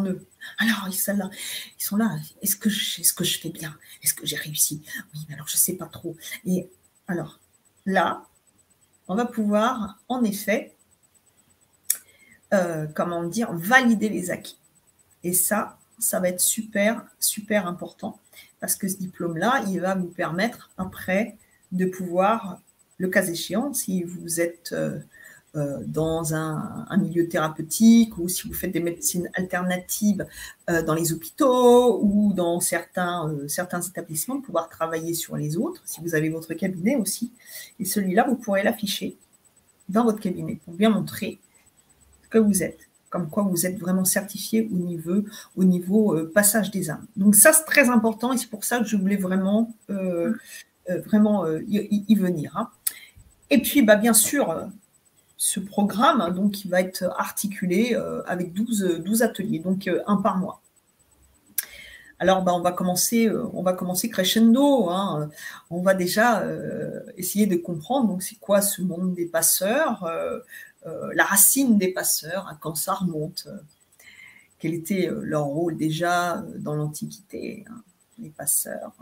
[0.00, 0.26] eux.
[0.58, 1.30] Alors, ils sont là.
[1.78, 2.16] Ils sont là.
[2.40, 3.76] Est-ce que, je, est que je fais bien?
[4.02, 4.82] Est-ce que j'ai réussi?
[5.14, 6.16] Oui, mais alors je ne sais pas trop.
[6.44, 6.68] Et
[7.06, 7.40] alors,
[7.86, 8.24] là,
[9.08, 10.74] on va pouvoir, en effet,
[12.54, 14.58] euh, comment dire, valider les acquis.
[15.24, 18.20] Et ça, ça va être super, super important
[18.60, 21.36] parce que ce diplôme-là, il va vous permettre après
[21.72, 22.60] de pouvoir,
[22.98, 25.00] le cas échéant, si vous êtes euh,
[25.56, 30.26] euh, dans un, milieu thérapeutique ou si vous faites des médecines alternatives
[30.70, 35.82] euh, dans les hôpitaux ou dans certains, certains établissements, de pouvoir travailler sur les autres,
[35.84, 37.32] si vous avez votre cabinet aussi.
[37.80, 39.16] Et celui-là, vous pourrez l'afficher
[39.88, 41.38] dans votre cabinet pour bien montrer
[42.30, 45.22] que vous êtes comme quoi vous êtes vraiment certifié au niveau,
[45.54, 47.06] au niveau euh, passage des âmes.
[47.14, 50.32] Donc ça, c'est très important et c'est pour ça que je voulais vraiment, euh,
[50.88, 52.56] euh, vraiment y, venir.
[52.56, 52.70] Hein.
[53.50, 54.70] Et puis, bah, bien sûr,
[55.44, 60.38] ce programme, hein, donc, il va être articulé avec 12, 12 ateliers, donc un par
[60.38, 60.60] mois.
[62.18, 64.88] Alors, bah, on, va commencer, on va commencer crescendo.
[64.88, 65.28] Hein.
[65.70, 66.44] On va déjà
[67.16, 70.08] essayer de comprendre c'est quoi ce monde des passeurs,
[70.86, 73.56] euh, la racine des passeurs, à quand ça remonte, euh,
[74.58, 77.64] quel était euh, leur rôle déjà dans l'Antiquité.
[77.70, 77.82] Hein.
[78.18, 78.92] Les passeurs,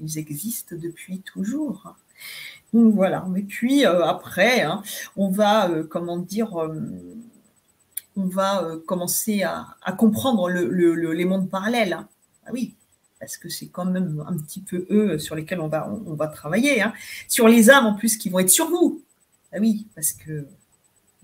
[0.00, 1.94] ils existent depuis toujours.
[2.72, 3.26] Voilà.
[3.36, 4.82] Et puis après, hein,
[5.16, 6.54] on va, comment dire,
[8.16, 11.94] on va commencer à, comprendre les mondes parallèles.
[11.94, 12.08] Hein.
[12.46, 12.74] Ah oui,
[13.20, 16.28] parce que c'est quand même un petit peu eux sur lesquels on va, on, va
[16.28, 16.84] travailler.
[17.26, 19.02] Sur les âmes en plus qui vont être sur vous.
[19.52, 20.46] Ah oui, parce que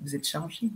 [0.00, 0.70] vous êtes chargé.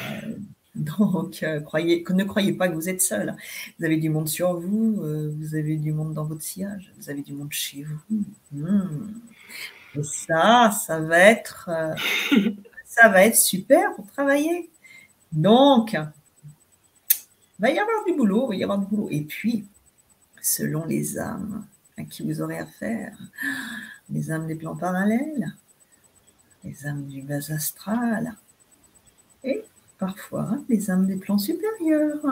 [0.00, 0.36] Euh,
[0.98, 3.34] donc, euh, ne croyez pas que vous êtes seul.
[3.78, 7.08] Vous avez du monde sur vous, euh, vous avez du monde dans votre sillage, vous
[7.08, 8.24] avez du monde chez vous.
[8.52, 9.14] Hmm.
[9.94, 11.70] Et ça, ça va être,
[12.84, 14.68] ça va être super pour travailler.
[15.32, 19.08] Donc, il va y avoir du boulot, il va y avoir du boulot.
[19.10, 19.64] Et puis,
[20.42, 21.64] selon les âmes
[21.96, 23.16] à qui vous aurez affaire,
[24.10, 25.54] les âmes des plans parallèles,
[26.62, 28.36] les âmes du bas astral
[29.98, 32.22] parfois les âmes des plans supérieurs.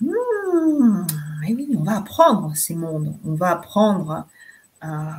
[0.00, 1.04] Hmm,
[1.46, 4.26] et oui, on va apprendre ces mondes, on va apprendre
[4.80, 5.14] à,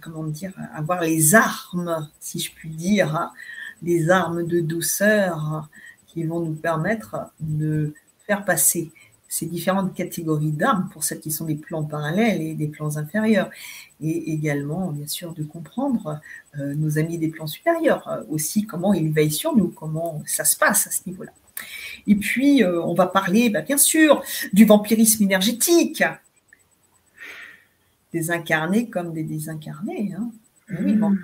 [0.00, 3.32] comment dire, à avoir les armes, si je puis dire,
[3.82, 5.68] des armes de douceur
[6.06, 7.94] qui vont nous permettre de
[8.26, 8.92] faire passer
[9.32, 13.48] ces différentes catégories d'armes pour celles qui sont des plans parallèles et des plans inférieurs.
[14.02, 16.20] Et également, bien sûr, de comprendre
[16.58, 20.44] euh, nos amis des plans supérieurs, euh, aussi comment ils veillent sur nous, comment ça
[20.44, 21.32] se passe à ce niveau-là.
[22.06, 24.22] Et puis, euh, on va parler, bah, bien sûr,
[24.52, 26.04] du vampirisme énergétique,
[28.12, 30.12] des incarnés comme des désincarnés.
[30.14, 30.30] Hein.
[30.78, 31.16] Oui, bon,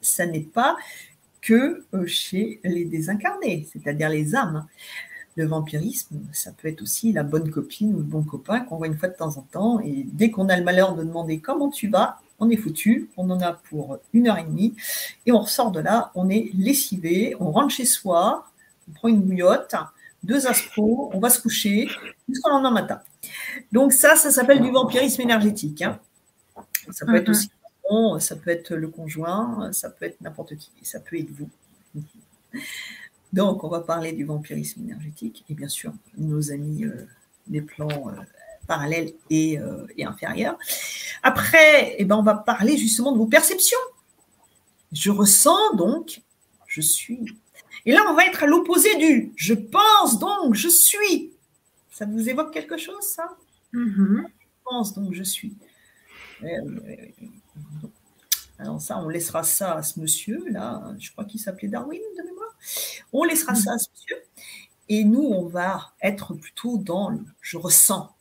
[0.00, 0.76] ça n'est pas
[1.40, 4.66] que chez les désincarnés, c'est-à-dire les âmes.
[5.36, 8.86] Le vampirisme, ça peut être aussi la bonne copine ou le bon copain qu'on voit
[8.86, 9.80] une fois de temps en temps.
[9.80, 13.10] Et dès qu'on a le malheur de demander comment tu vas, on est foutu.
[13.16, 14.74] On en a pour une heure et demie.
[15.26, 18.46] Et on ressort de là, on est lessivé, on rentre chez soi,
[18.88, 19.74] on prend une bouillotte,
[20.22, 21.88] deux aspros, on va se coucher
[22.28, 23.00] jusqu'au lendemain matin.
[23.72, 25.82] Donc ça, ça s'appelle du vampirisme énergétique.
[25.82, 25.98] Hein.
[26.90, 27.30] Ça peut être mhm.
[27.30, 27.48] aussi
[28.18, 31.50] ça peut être le conjoint, ça peut être n'importe qui, ça peut être vous.
[33.34, 37.04] Donc, on va parler du vampirisme énergétique et bien sûr, nos amis euh,
[37.48, 38.12] des plans euh,
[38.68, 40.56] parallèles euh, et, inférieurs.
[41.20, 43.86] Après, eh ben, on va parler justement de vos perceptions.
[44.92, 46.22] Je ressens donc,
[46.68, 47.24] je suis.
[47.84, 51.32] Et là, on va être à l'opposé du je pense donc, je suis.
[51.90, 53.36] Ça vous évoque quelque chose, ça?
[53.72, 54.26] Mm-hmm.
[54.28, 55.56] Je pense donc, je suis.
[58.60, 62.22] Alors ça, on laissera ça à ce monsieur, là, je crois qu'il s'appelait Darwin de
[62.22, 62.43] mémoire.
[63.12, 64.22] On laissera ça à ce monsieur.
[64.88, 68.14] Et nous, on va être plutôt dans le je ressens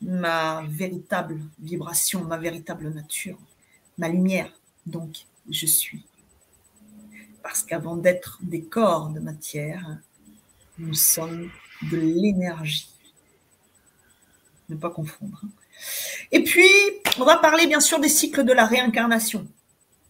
[0.00, 3.38] ma véritable vibration, ma véritable nature,
[3.98, 4.52] ma lumière.
[4.86, 6.04] Donc, je suis.
[7.42, 9.98] Parce qu'avant d'être des corps de matière,
[10.78, 11.50] nous sommes
[11.90, 12.90] de l'énergie.
[14.68, 15.42] Ne pas confondre.
[16.30, 16.68] Et puis,
[17.18, 19.46] on va parler bien sûr des cycles de la réincarnation,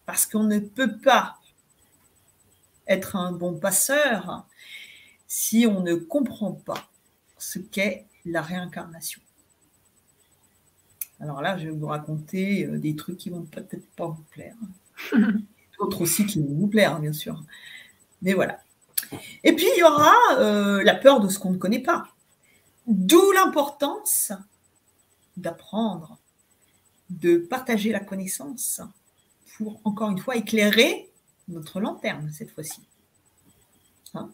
[0.05, 1.37] parce qu'on ne peut pas
[2.87, 4.45] être un bon passeur
[5.27, 6.89] si on ne comprend pas
[7.37, 9.21] ce qu'est la réincarnation.
[11.19, 14.55] Alors là, je vais vous raconter euh, des trucs qui vont peut-être pas vous plaire.
[15.79, 17.41] D'autres aussi qui vont vous plaire, bien sûr.
[18.21, 18.59] Mais voilà.
[19.43, 22.07] Et puis, il y aura euh, la peur de ce qu'on ne connaît pas.
[22.87, 24.33] D'où l'importance
[25.37, 26.17] d'apprendre,
[27.09, 28.81] de partager la connaissance
[29.55, 31.09] pour, encore une fois, éclairer
[31.53, 32.81] notre lanterne cette fois-ci.
[34.13, 34.29] Hein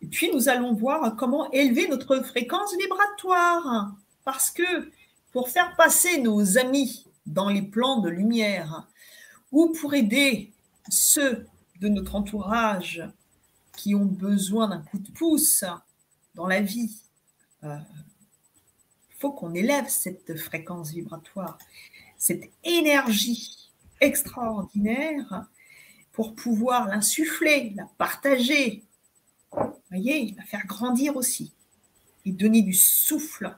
[0.00, 3.94] Et puis, nous allons voir comment élever notre fréquence vibratoire.
[4.24, 4.90] Parce que
[5.32, 8.86] pour faire passer nos amis dans les plans de lumière
[9.50, 10.52] ou pour aider
[10.88, 11.46] ceux
[11.80, 13.02] de notre entourage
[13.76, 15.64] qui ont besoin d'un coup de pouce
[16.34, 16.94] dans la vie,
[17.64, 17.76] euh,
[19.18, 21.58] faut qu'on élève cette fréquence vibratoire,
[22.18, 23.70] cette énergie
[24.00, 25.46] extraordinaire
[26.12, 28.84] pour pouvoir l'insuffler, la partager,
[29.90, 31.52] voyez, la faire grandir aussi
[32.24, 33.56] et donner du souffle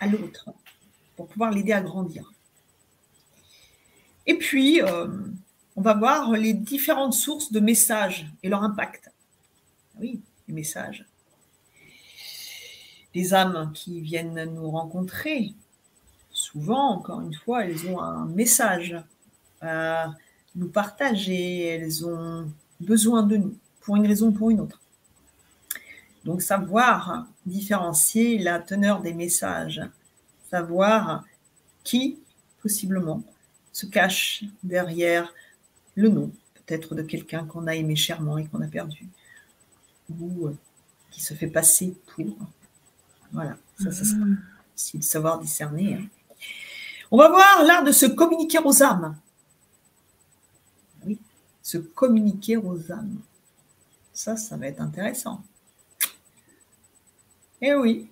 [0.00, 0.50] à l'autre
[1.16, 2.32] pour pouvoir l'aider à grandir.
[4.26, 5.08] Et puis, euh,
[5.76, 9.12] on va voir les différentes sources de messages et leur impact.
[10.00, 11.06] Oui, les messages
[13.14, 15.54] les âmes qui viennent nous rencontrer,
[16.30, 18.96] souvent, encore une fois, elles ont un message
[19.60, 20.12] à
[20.54, 22.50] nous partager, elles ont
[22.80, 24.80] besoin de nous, pour une raison ou pour une autre.
[26.24, 29.82] Donc savoir différencier la teneur des messages,
[30.50, 31.24] savoir
[31.82, 32.18] qui,
[32.62, 33.22] possiblement,
[33.72, 35.34] se cache derrière
[35.96, 39.06] le nom, peut-être de quelqu'un qu'on a aimé chèrement et qu'on a perdu,
[40.18, 40.56] ou euh,
[41.10, 42.36] qui se fait passer pour
[43.32, 44.24] voilà, ça, ça sera
[44.74, 45.94] aussi de savoir discerner.
[45.94, 46.06] Hein.
[47.10, 49.16] On va voir l'art de se communiquer aux âmes.
[51.64, 53.20] Se communiquer aux âmes.
[54.12, 55.42] Ça, ça va être intéressant.
[57.62, 58.10] Eh oui,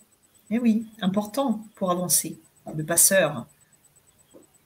[0.49, 2.41] eh oui, important pour avancer.
[2.75, 3.47] Le passeur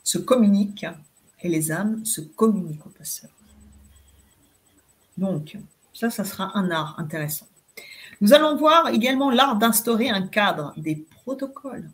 [0.04, 0.86] se communique
[1.40, 3.30] et les âmes se communiquent au passeur.
[5.18, 5.58] Donc,
[5.92, 7.48] ça, ça sera un art intéressant.
[8.20, 11.90] Nous allons voir également l'art d'instaurer un cadre, des protocoles.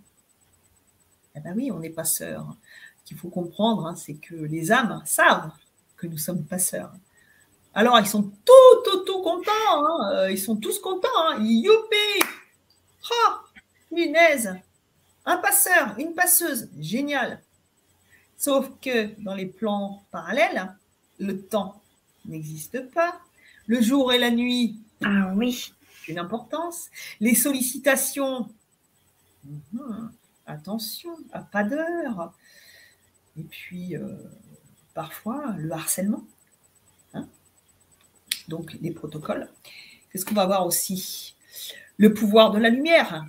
[1.34, 2.54] Eh bien oui, on n'est pas sœurs.
[2.98, 5.52] Ce qu'il faut comprendre, hein, c'est que les âmes savent
[6.02, 6.92] que nous sommes passeurs.
[7.74, 9.50] Alors, ils sont tout, tout, tout contents.
[9.70, 10.10] Hein.
[10.12, 11.08] Euh, ils sont tous contents.
[11.28, 11.38] Hein.
[11.40, 12.24] Youpi
[13.10, 13.96] Oh
[15.24, 16.68] Un passeur, une passeuse.
[16.78, 17.40] Génial
[18.36, 20.74] Sauf que dans les plans parallèles,
[21.20, 21.80] le temps
[22.24, 23.20] n'existe pas.
[23.66, 25.72] Le jour et la nuit, ah oui,
[26.08, 26.90] une importance.
[27.20, 28.48] Les sollicitations,
[29.44, 30.10] mhm,
[30.46, 32.32] attention, à pas d'heure.
[33.38, 34.16] Et puis, euh,
[34.94, 36.24] parfois, le harcèlement.
[37.14, 37.26] Hein.
[38.48, 39.48] donc les protocoles.
[40.10, 41.34] Qu'est-ce qu'on va voir aussi?
[41.96, 43.26] Le pouvoir de la lumière,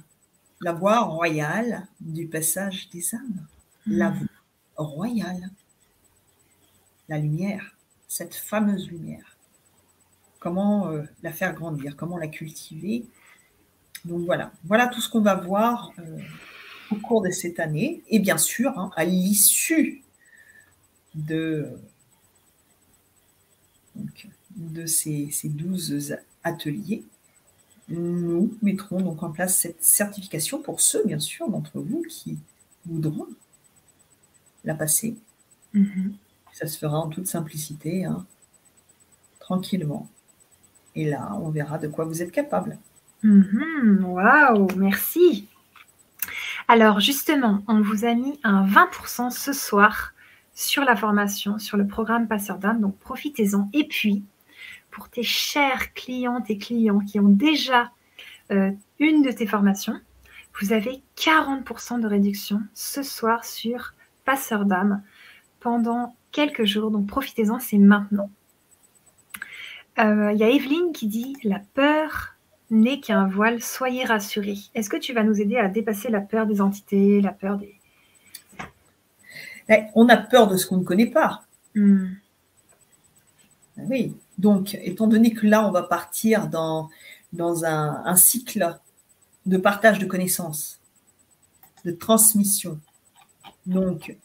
[0.62, 3.46] la voie royale du passage des âmes,
[3.86, 4.28] la voie
[4.78, 5.50] royale,
[7.10, 7.76] la lumière,
[8.08, 9.38] cette fameuse lumière.
[10.40, 13.06] Comment euh, la faire grandir, comment la cultiver.
[14.06, 16.18] Donc voilà, voilà tout ce qu'on va voir euh,
[16.92, 18.04] au cours de cette année.
[18.10, 20.03] Et bien sûr, hein, à l'issue
[21.16, 21.70] de,
[24.56, 27.04] de ces, ces 12 ateliers,
[27.90, 32.38] nous mettrons donc en place cette certification pour ceux, bien sûr, d'entre vous qui
[32.86, 33.28] voudront
[34.64, 35.18] la passer.
[35.74, 36.14] Mhm.
[36.54, 38.26] Ça se fera en toute simplicité, hein,
[39.40, 40.08] tranquillement.
[40.96, 42.78] Et là, on verra de quoi vous êtes capable.
[43.24, 44.06] Mhm.
[44.06, 45.48] Waouh, merci.
[46.68, 50.13] Alors justement, on vous a mis un 20% ce soir
[50.54, 53.70] sur la formation, sur le programme Passeur d'âme, donc profitez-en.
[53.74, 54.24] Et puis,
[54.92, 57.92] pour tes chères clientes et clients qui ont déjà
[58.52, 60.00] euh, une de tes formations,
[60.62, 63.94] vous avez 40% de réduction ce soir sur
[64.26, 65.04] Passeur d'âme
[65.60, 66.92] pendant quelques jours.
[66.92, 68.30] Donc profitez-en, c'est maintenant.
[70.00, 72.36] Euh, il y a Evelyne qui dit La peur
[72.70, 74.58] n'est qu'un voile, soyez rassurés.
[74.76, 77.76] Est-ce que tu vas nous aider à dépasser la peur des entités, la peur des.
[79.70, 81.44] Eh, on a peur de ce qu'on ne connaît pas.
[81.76, 82.08] Hmm.
[83.78, 86.90] Oui, donc, étant donné que là, on va partir dans,
[87.32, 88.78] dans un, cycle
[89.46, 90.80] de partage de connaissances,
[91.86, 92.80] de transmission.
[93.66, 94.16] Donc,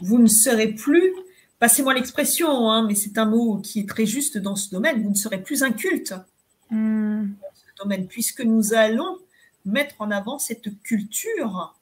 [0.00, 1.12] vous ne serez plus,
[1.58, 5.10] passez-moi l'expression, hein, mais c'est un mot qui est très juste dans ce domaine, vous
[5.10, 6.14] ne serez plus un culte
[6.70, 7.26] hmm.
[7.26, 9.18] dans ce domaine, puisque nous allons
[9.64, 11.76] mettre en avant cette culture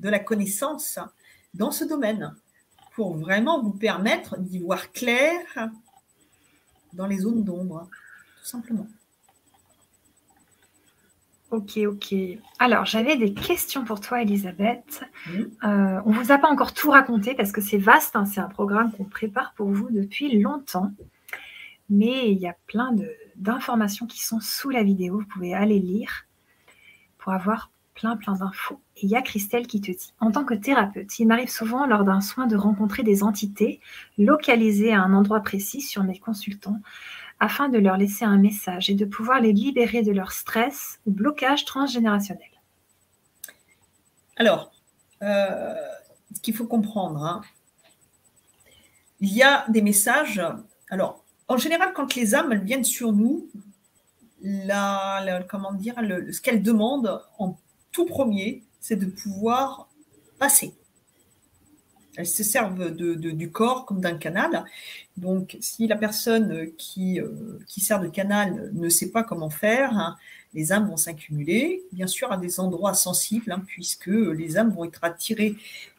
[0.00, 0.98] de la connaissance
[1.54, 2.34] dans ce domaine
[2.94, 5.38] pour vraiment vous permettre d'y voir clair
[6.92, 7.88] dans les zones d'ombre,
[8.40, 8.88] tout simplement.
[11.50, 12.14] Ok, ok.
[12.58, 15.02] Alors, j'avais des questions pour toi, Elisabeth.
[15.28, 18.16] Euh, on ne vous a pas encore tout raconté parce que c'est vaste.
[18.16, 18.26] Hein.
[18.26, 20.92] c'est un programme qu'on prépare pour vous depuis longtemps.
[21.88, 22.94] Mais il y a plein
[23.36, 25.20] d'informations qui sont sous la vidéo.
[25.20, 26.26] Vous pouvez aller lire
[27.16, 28.80] pour avoir plein, plein d'infos.
[28.96, 31.84] Et il y a Christelle qui te dit, en tant que thérapeute, il m'arrive souvent
[31.84, 33.80] lors d'un soin de rencontrer des entités
[34.18, 36.80] localisées à un endroit précis sur mes consultants
[37.40, 41.10] afin de leur laisser un message et de pouvoir les libérer de leur stress ou
[41.10, 42.48] blocage transgénérationnel.
[44.36, 44.70] Alors,
[45.22, 45.74] euh,
[46.34, 47.40] ce qu'il faut comprendre, hein,
[49.20, 50.40] il y a des messages.
[50.90, 53.48] Alors, en général, quand les âmes elles viennent sur nous,
[54.42, 57.56] la, comment dire, ce qu'elles demandent en
[57.98, 59.88] tout premier, c'est de pouvoir
[60.38, 60.72] passer.
[62.16, 64.64] Elles se servent de, du corps comme d'un canal.
[65.16, 69.98] Donc, si la personne qui, euh, qui sert de canal ne sait pas comment faire,
[69.98, 70.16] hein,
[70.54, 74.84] les âmes vont s'accumuler, bien sûr, à des endroits sensibles, hein, puisque les âmes vont
[74.84, 75.56] être attirées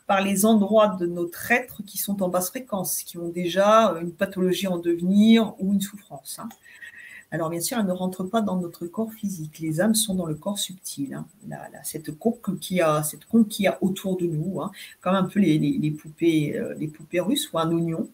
[0.08, 4.14] par les endroits de notre être qui sont en basse fréquence, qui ont déjà une
[4.14, 6.40] pathologie en devenir ou une souffrance.
[6.40, 6.48] Hein.
[7.32, 9.60] Alors bien sûr, elles ne rentrent pas dans notre corps physique.
[9.60, 11.14] Les âmes sont dans le corps subtil.
[11.14, 11.28] Hein.
[11.84, 14.72] cette coque qui a, cette conque a autour de nous, hein.
[15.02, 18.10] comme un peu les, poupées, euh, les poupées russes ou un oignon.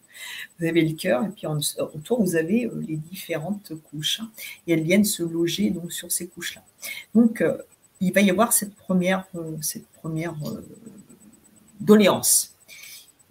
[0.58, 4.20] Vous avez le cœur et puis autour vous avez euh, les différentes couches.
[4.20, 4.30] Hein.
[4.66, 6.62] et elles viennent se loger donc sur ces couches-là.
[7.14, 7.56] Donc euh,
[8.00, 9.24] il va y avoir cette première
[11.80, 12.55] doléance.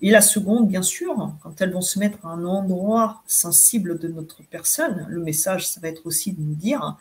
[0.02, 4.08] Et la seconde, bien sûr, quand elles vont se mettre à un endroit sensible de
[4.08, 6.98] notre personne, le message, ça va être aussi de nous dire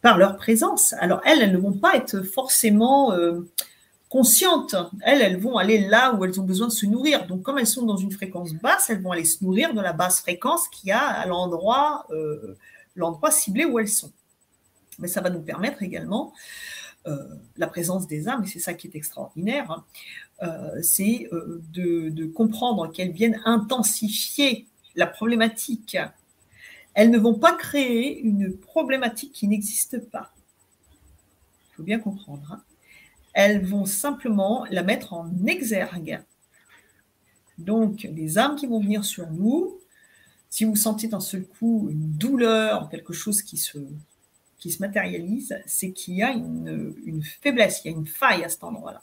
[0.00, 0.94] par leur présence.
[0.94, 3.46] Alors elles, elles ne vont pas être forcément euh,
[4.08, 4.74] conscientes.
[5.02, 7.26] Elles, elles vont aller là où elles ont besoin de se nourrir.
[7.26, 9.92] Donc comme elles sont dans une fréquence basse, elles vont aller se nourrir de la
[9.92, 12.56] basse fréquence qu'il y a à l'endroit, euh,
[12.96, 14.10] l'endroit ciblé où elles sont.
[14.98, 16.32] Mais ça va nous permettre également
[17.06, 17.16] euh,
[17.56, 19.84] la présence des âmes, et c'est ça qui est extraordinaire, hein,
[20.82, 25.96] c'est euh, de, comprendre qu'elles viennent intensifier la problématique.
[26.94, 30.32] Elles ne vont pas créer une problématique qui n'existe pas.
[31.72, 32.52] Il faut bien comprendre.
[32.52, 32.62] Hein.
[33.32, 36.22] Elles vont simplement la mettre en exergue.
[37.58, 39.78] Donc, les âmes qui vont venir sur nous,
[40.48, 43.78] si vous sentez d'un seul coup une douleur, quelque chose qui se,
[44.58, 48.42] qui se matérialise, c'est qu'il y a une, une, faiblesse, il y a une faille
[48.42, 49.02] à cet endroit-là.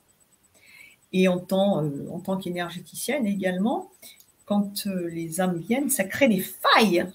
[1.14, 3.91] Et en tant, euh, en tant qu'énergéticienne également,
[4.45, 7.05] quand euh, les âmes viennent, ça crée des failles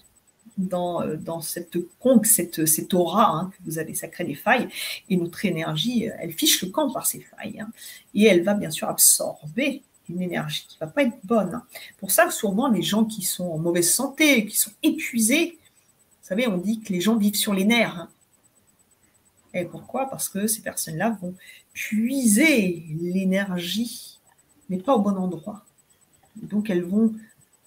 [0.58, 4.68] dans, euh, cette conque, cette, cette aura hein, que vous avez, ça crée des failles.
[5.08, 7.60] Et notre énergie, elle fiche le camp par ces failles.
[7.60, 7.70] Hein.
[8.14, 11.62] et elle va bien sûr absorber une énergie qui ne va pas être bonne.
[11.98, 15.58] Pour ça, souvent, les gens qui sont en mauvaise santé, qui sont épuisés,
[16.22, 17.96] Vous savez, on dit que les gens vivent sur les nerfs.
[17.96, 18.08] Hein.
[19.54, 20.08] Et pourquoi?
[20.08, 21.34] Parce que ces personnes-là vont
[21.72, 24.18] puiser l'énergie,
[24.68, 25.64] mais pas au bon endroit.
[26.36, 27.14] Donc elles vont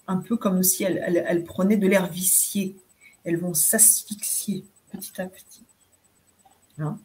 [0.08, 2.76] un peu comme si elles, prenaient de l'air vicié.
[3.24, 5.62] Elles vont s'asphyxier petit à petit.
[6.78, 6.98] Hein?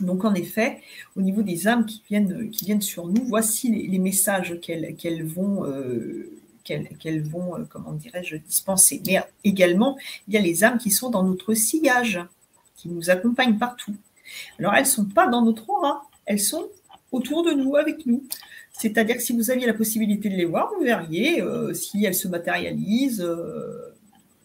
[0.00, 0.80] Donc en effet,
[1.16, 5.64] au niveau des âmes qui viennent, qui viennent sur nous, voici les, messages qu'elles vont,
[5.64, 6.32] euh,
[6.70, 9.00] euh, comment dirais-je, dispenser.
[9.06, 9.96] Mais également,
[10.26, 12.20] il y a les âmes qui sont dans notre sillage,
[12.84, 13.96] qui nous accompagnent partout.
[14.58, 16.68] Alors elles ne sont pas dans notre aura, elles sont
[17.12, 18.24] autour de nous, avec nous.
[18.72, 22.14] C'est-à-dire que si vous aviez la possibilité de les voir, vous verriez euh, si elles
[22.14, 23.94] se matérialisent, euh,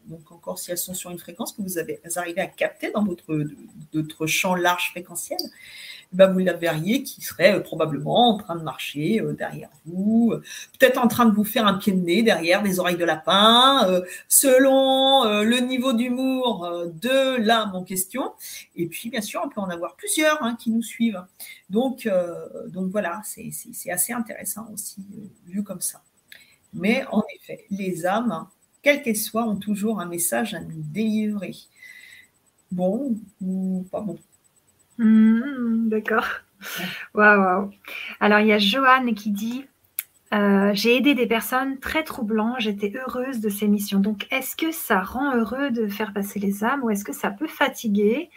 [0.05, 3.03] donc encore si elles sont sur une fréquence que vous, avez, arrivez à capter dans
[3.03, 5.39] votre, champ large fréquentiel,
[6.11, 10.33] ben vous la verriez qui serait euh, probablement en train de marcher euh, derrière vous,
[10.77, 13.87] peut-être en train de vous faire un pied de nez derrière des oreilles de lapin,
[13.87, 16.69] euh, selon le niveau d'humour
[17.01, 18.33] de l'âme en question.
[18.75, 21.23] Et puis, bien sûr, on peut en avoir plusieurs hein, qui nous suivent.
[21.69, 22.09] Donc,
[22.67, 23.51] donc voilà, c'est
[23.91, 24.97] assez intéressant aussi
[25.47, 26.01] vu comme ça.
[26.73, 28.47] Mais en effet, les âmes
[28.81, 31.55] quelles qu'elles soient, ont toujours un message à nous délivrer.
[32.71, 34.19] Bon ou pas bon
[35.03, 36.27] hmm, D'accord.
[37.15, 39.65] Alors, il y a Joanne qui dit
[40.33, 43.99] euh, J'ai aidé des personnes très troublantes, j'étais heureuse de ces missions.
[43.99, 47.31] Donc, est-ce que ça rend heureux de faire passer les âmes ou est-ce que ça
[47.31, 48.29] peut fatiguer?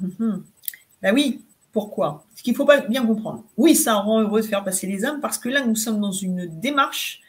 [0.00, 2.24] Ben oui, pourquoi?
[2.36, 3.44] Ce qu'il faut pas bien comprendre.
[3.56, 6.12] Oui, ça rend heureux de faire passer les âmes parce que là, nous sommes dans
[6.12, 7.20] une démarche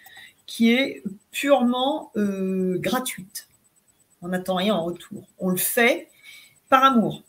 [0.46, 3.48] qui est purement euh, gratuite.
[4.22, 5.28] On n'attend rien en retour.
[5.40, 6.10] On le fait
[6.70, 7.24] par amour.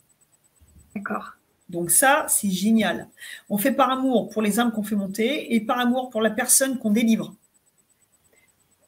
[0.95, 1.33] D'accord.
[1.69, 3.07] Donc ça, c'est génial.
[3.49, 6.29] On fait par amour pour les âmes qu'on fait monter et par amour pour la
[6.29, 7.33] personne qu'on délivre.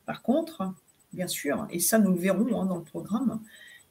[0.05, 0.73] Par contre,
[1.13, 3.41] bien sûr, et ça nous le verrons hein, dans le programme,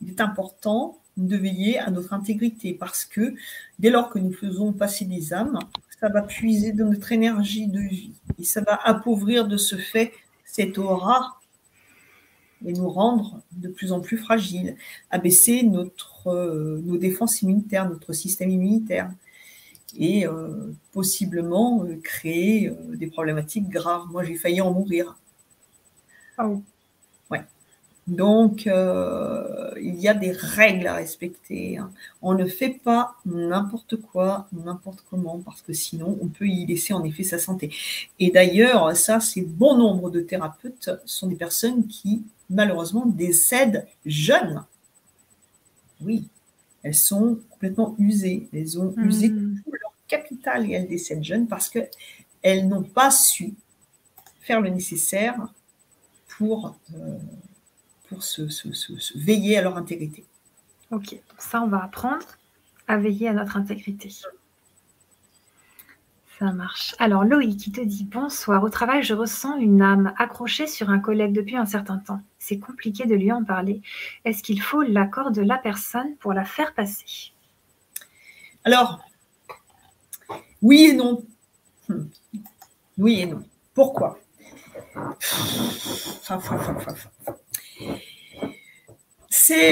[0.02, 3.34] il est important de veiller à notre intégrité parce que
[3.78, 5.58] dès lors que nous faisons passer des âmes,
[6.00, 10.12] ça va puiser de notre énergie de vie et ça va appauvrir de ce fait
[10.44, 11.40] cette aura
[12.64, 14.76] et nous rendre de plus en plus fragiles,
[15.10, 19.10] abaisser notre, euh, nos défenses immunitaires, notre système immunitaire,
[19.98, 24.06] et euh, possiblement euh, créer des problématiques graves.
[24.10, 25.16] Moi, j'ai failli en mourir.
[26.38, 26.48] Ah
[28.08, 31.78] donc, euh, il y a des règles à respecter.
[31.78, 31.92] Hein.
[32.20, 36.94] On ne fait pas n'importe quoi, n'importe comment, parce que sinon, on peut y laisser
[36.94, 37.72] en effet sa santé.
[38.18, 44.64] Et d'ailleurs, ça, c'est bon nombre de thérapeutes sont des personnes qui, malheureusement, décèdent jeunes.
[46.00, 46.28] Oui,
[46.82, 48.48] elles sont complètement usées.
[48.52, 49.60] Elles ont usé hmm.
[49.64, 53.54] tout leur capital et elles décèdent jeunes parce qu'elles n'ont pas su
[54.40, 55.36] faire le nécessaire
[56.28, 56.76] pour...
[56.94, 57.18] Euh,
[58.12, 58.42] pour se,
[59.18, 60.24] veiller à leur intégrité.
[60.90, 62.26] Ok, ça on va apprendre
[62.86, 64.10] à veiller à notre intégrité.
[66.50, 66.96] Marche.
[66.98, 68.64] Alors Loïc qui te dit bonsoir.
[68.64, 72.20] Au travail, je ressens une âme accrochée sur un collègue depuis un certain temps.
[72.40, 73.82] C'est compliqué de lui en parler.
[74.24, 77.32] Est-ce qu'il faut l'accord de la personne pour la faire passer?
[78.64, 79.00] Alors,
[80.60, 81.24] oui et non.
[81.88, 82.06] Hmm.
[82.98, 83.44] Oui et non.
[83.74, 84.18] Pourquoi?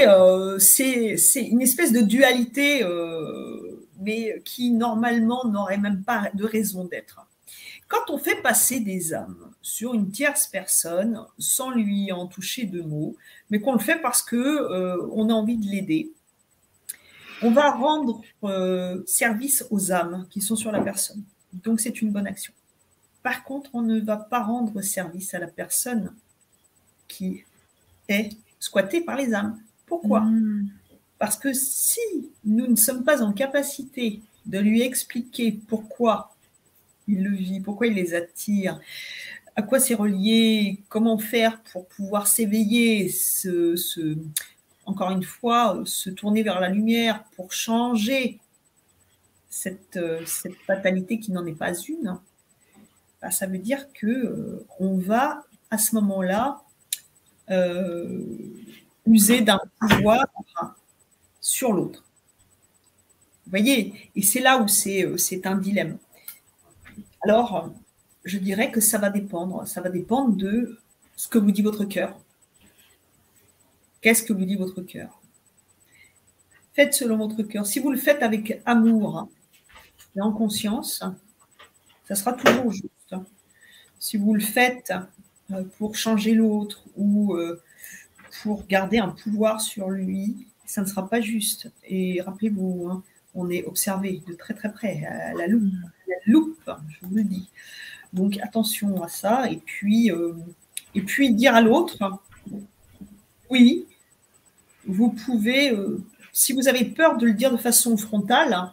[0.06, 6.84] Euh, c'est une espèce de dualité, euh, mais qui normalement n'aurait même pas de raison
[6.84, 7.26] d'être.
[7.88, 12.82] Quand on fait passer des âmes sur une tierce personne sans lui en toucher deux
[12.82, 13.16] mots,
[13.50, 16.12] mais qu'on le fait parce que euh, on a envie de l'aider,
[17.42, 18.20] on va rendre
[19.06, 21.22] service aux âmes qui sont sur la personne.
[21.52, 22.52] Donc c'est une bonne action.
[23.22, 26.14] Par contre, on ne va pas rendre service à la personne
[27.08, 27.44] qui
[28.08, 29.58] est squattée par les âmes.
[29.86, 30.20] Pourquoi?
[30.20, 30.68] Hmm.
[31.20, 32.00] Parce que si
[32.46, 36.34] nous ne sommes pas en capacité de lui expliquer pourquoi
[37.06, 38.80] il le vit, pourquoi il les attire,
[39.54, 43.12] à quoi c'est relié, comment faire pour pouvoir s'éveiller,
[44.86, 48.40] encore une fois, se tourner vers la lumière pour changer
[49.50, 52.18] cette, cette fatalité qui n'en est pas une,
[53.20, 56.62] bah, ça veut dire que euh, on va à ce moment-là
[57.50, 58.24] euh,
[59.06, 60.24] user d'un pouvoir
[61.40, 62.04] sur l'autre.
[63.44, 65.98] Vous voyez Et c'est là où euh, c'est un dilemme.
[67.22, 67.72] Alors,
[68.24, 69.66] je dirais que ça va dépendre.
[69.66, 70.78] Ça va dépendre de
[71.16, 72.18] ce que vous dit votre cœur.
[74.00, 75.20] Qu'est-ce que vous dit votre cœur?
[76.74, 77.66] Faites selon votre cœur.
[77.66, 79.28] Si vous le faites avec amour
[80.16, 81.02] et en conscience,
[82.06, 83.14] ça sera toujours juste.
[83.98, 84.92] Si vous le faites
[85.50, 87.36] euh, pour changer l'autre ou
[88.42, 90.46] pour garder un pouvoir sur lui.
[90.70, 91.68] Ça ne sera pas juste.
[91.84, 93.02] Et rappelez-vous, hein,
[93.34, 97.48] on est observé de très très près, à la loupe, je vous le dis.
[98.12, 99.50] Donc attention à ça.
[99.50, 100.34] Et puis, euh,
[100.94, 102.20] et puis dire à l'autre,
[103.50, 103.84] oui,
[104.86, 106.00] vous pouvez, euh,
[106.32, 108.72] si vous avez peur de le dire de façon frontale,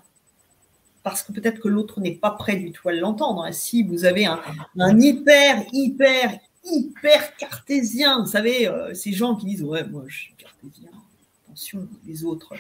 [1.02, 3.43] parce que peut-être que l'autre n'est pas prêt du tout à l'entendre.
[3.43, 3.52] Hein.
[3.54, 4.39] Si vous avez un,
[5.00, 10.36] hyper, hyper, hyper cartésien, vous savez, euh, ces gens qui disent Ouais, moi je suis
[10.36, 10.91] cartésien,
[11.58, 12.53] attention, les autres.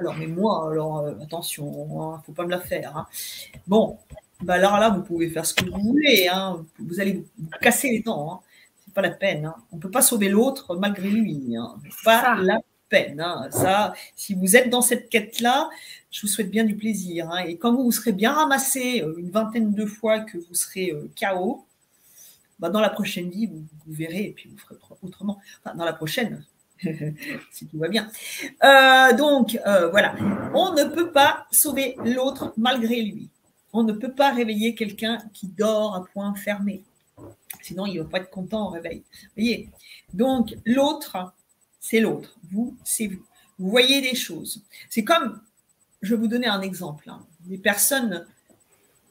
[0.00, 2.96] Alors, mais moi, alors, euh, attention, il hein, ne faut pas me la faire.
[2.96, 3.06] Hein.
[3.68, 3.98] Bon,
[4.42, 6.28] bah alors là, vous pouvez faire ce que vous voulez,
[6.80, 8.42] vous allez vous casser les dents.
[8.84, 9.52] C'est pas la peine.
[9.70, 11.54] On ne peut pas sauver l'autre malgré lui.
[12.04, 13.24] Pas la peine.
[13.50, 15.70] Ça, si vous êtes dans cette quête-là,
[16.10, 17.30] je vous souhaite bien du plaisir.
[17.30, 17.44] Hein.
[17.46, 20.90] Et quand vous vous serez bien ramassé euh, une vingtaine de fois que vous serez
[20.90, 21.64] euh, KO,
[22.58, 25.40] bah, dans la prochaine vie, vous, verrez et puis vous ferez autrement.
[25.60, 26.44] Enfin, dans la prochaine,
[27.50, 28.10] si tout va bien.
[28.62, 29.58] Euh, donc,
[29.90, 30.14] voilà.
[30.54, 33.30] On ne peut pas sauver l'autre malgré lui.
[33.72, 36.84] On ne peut pas réveiller quelqu'un qui dort à point fermé.
[37.62, 39.02] Sinon, il ne va pas être content au réveil.
[39.36, 39.70] Voyez?
[40.12, 41.32] Donc, l'autre,
[41.80, 42.36] c'est l'autre.
[42.52, 43.22] Vous, c'est vous.
[43.58, 44.62] Vous voyez des choses.
[44.88, 45.40] C'est comme
[46.02, 47.08] je vais vous donner un exemple.
[47.08, 47.24] Hein.
[47.40, 48.26] Des personnes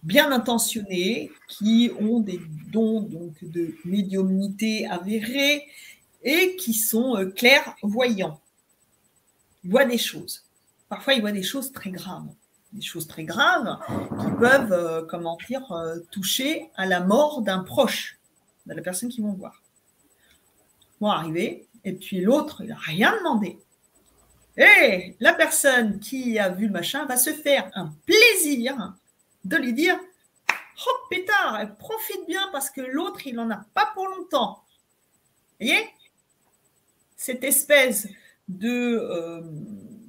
[0.03, 2.39] bien intentionnées qui ont des
[2.72, 5.64] dons donc, de médiumnité avérés
[6.24, 8.40] et qui sont euh, clairvoyants.
[9.64, 10.46] Ils voient des choses.
[10.90, 12.28] Parfois, ils voient des choses très graves.
[12.72, 13.80] Des choses très graves
[14.20, 18.20] qui peuvent, euh, comment dire, euh, toucher à la mort d'un proche
[18.66, 19.62] de la personne qu'ils vont voir.
[21.00, 23.60] Ils vont arriver, et puis l'autre, il n'a rien demandé.
[24.58, 28.94] Et la personne qui a vu le machin va se faire un plaisir
[29.46, 30.00] de lui dire
[30.86, 34.64] Oh pétard, profite bien parce que l'autre, il n'en a pas pour longtemps.
[35.60, 35.90] Vous voyez?
[37.24, 38.10] Cette espèce
[38.50, 39.40] de, euh,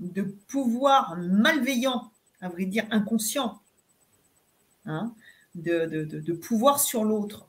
[0.00, 2.10] de pouvoir malveillant,
[2.40, 3.62] à vrai dire inconscient,
[4.84, 5.14] hein,
[5.54, 7.46] de, de pouvoir sur l'autre,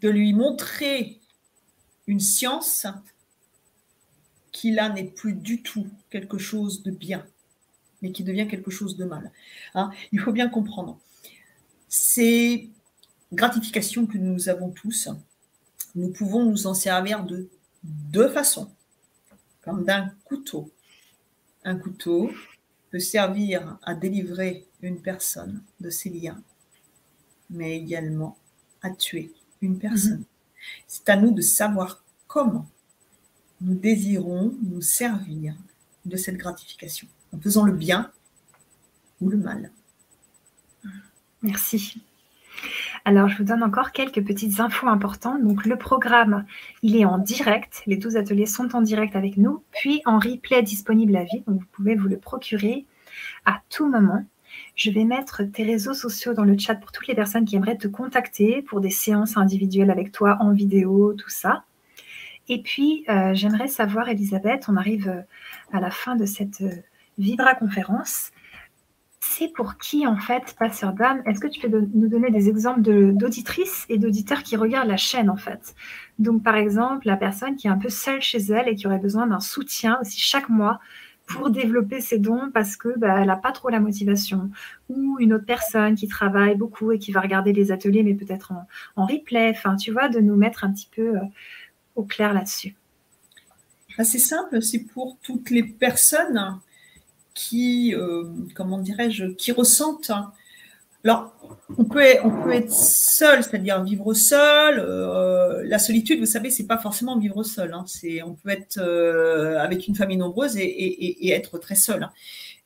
[0.00, 1.18] de lui montrer
[2.06, 2.86] une science
[4.52, 7.26] qui là n'est plus du tout quelque chose de bien,
[8.00, 9.32] mais qui devient quelque chose de mal.
[9.74, 9.90] Hein.
[10.12, 11.00] Il faut bien comprendre.
[11.88, 12.70] Ces
[13.32, 15.08] gratifications que nous avons tous,
[15.96, 17.50] nous pouvons nous en servir de
[17.82, 18.70] deux façons,
[19.62, 20.70] comme d'un couteau.
[21.64, 22.30] Un couteau
[22.90, 26.42] peut servir à délivrer une personne de ses liens,
[27.50, 28.36] mais également
[28.82, 30.18] à tuer une personne.
[30.18, 30.24] Mhm.
[30.86, 32.66] C'est à nous de savoir comment
[33.60, 35.54] nous désirons nous servir
[36.04, 38.10] de cette gratification, en faisant le bien
[39.20, 39.70] ou le mal.
[41.42, 42.02] Merci.
[43.04, 45.42] Alors, je vous donne encore quelques petites infos importantes.
[45.42, 46.44] Donc, le programme,
[46.82, 47.82] il est en direct.
[47.86, 51.42] Les 12 ateliers sont en direct avec nous, puis en replay disponible à vie.
[51.46, 52.86] Donc, vous pouvez vous le procurer
[53.44, 54.24] à tout moment.
[54.74, 57.78] Je vais mettre tes réseaux sociaux dans le chat pour toutes les personnes qui aimeraient
[57.78, 61.64] te contacter pour des séances individuelles avec toi en vidéo, tout ça.
[62.48, 65.22] Et puis, euh, j'aimerais savoir, Elisabeth, on arrive euh,
[65.72, 66.82] à la fin de cette euh,
[67.18, 68.30] Vibra conférence.
[69.24, 72.82] C'est pour qui, en fait, passeur d'âme Est-ce que tu peux nous donner des exemples
[72.82, 75.76] d'auditrices et d'auditeurs qui regardent la chaîne, en fait?
[76.18, 78.98] Donc, par exemple, la personne qui est un peu seule chez elle et qui aurait
[78.98, 80.80] besoin d'un soutien aussi chaque mois
[81.28, 84.50] pour développer ses dons parce que bah, elle n'a pas trop la motivation,
[84.88, 88.52] ou une autre personne qui travaille beaucoup et qui va regarder les ateliers, mais peut-être
[88.96, 89.50] en, replay.
[89.50, 91.14] Enfin, tu vois, de nous mettre un petit peu
[91.94, 92.74] au clair là-dessus.
[94.02, 96.58] C'est simple, c'est pour toutes les personnes
[97.34, 100.10] qui, euh, comment dirais-je, qui ressentent.
[100.10, 100.32] Hein.
[101.04, 101.34] Alors,
[101.76, 104.78] on peut, être, on peut être seul, c'est-à-dire vivre seul.
[104.78, 107.74] Euh, la solitude, vous savez, c'est pas forcément vivre seul.
[107.74, 107.84] Hein.
[107.86, 112.08] C'est, on peut être euh, avec une famille nombreuse et, être très seul.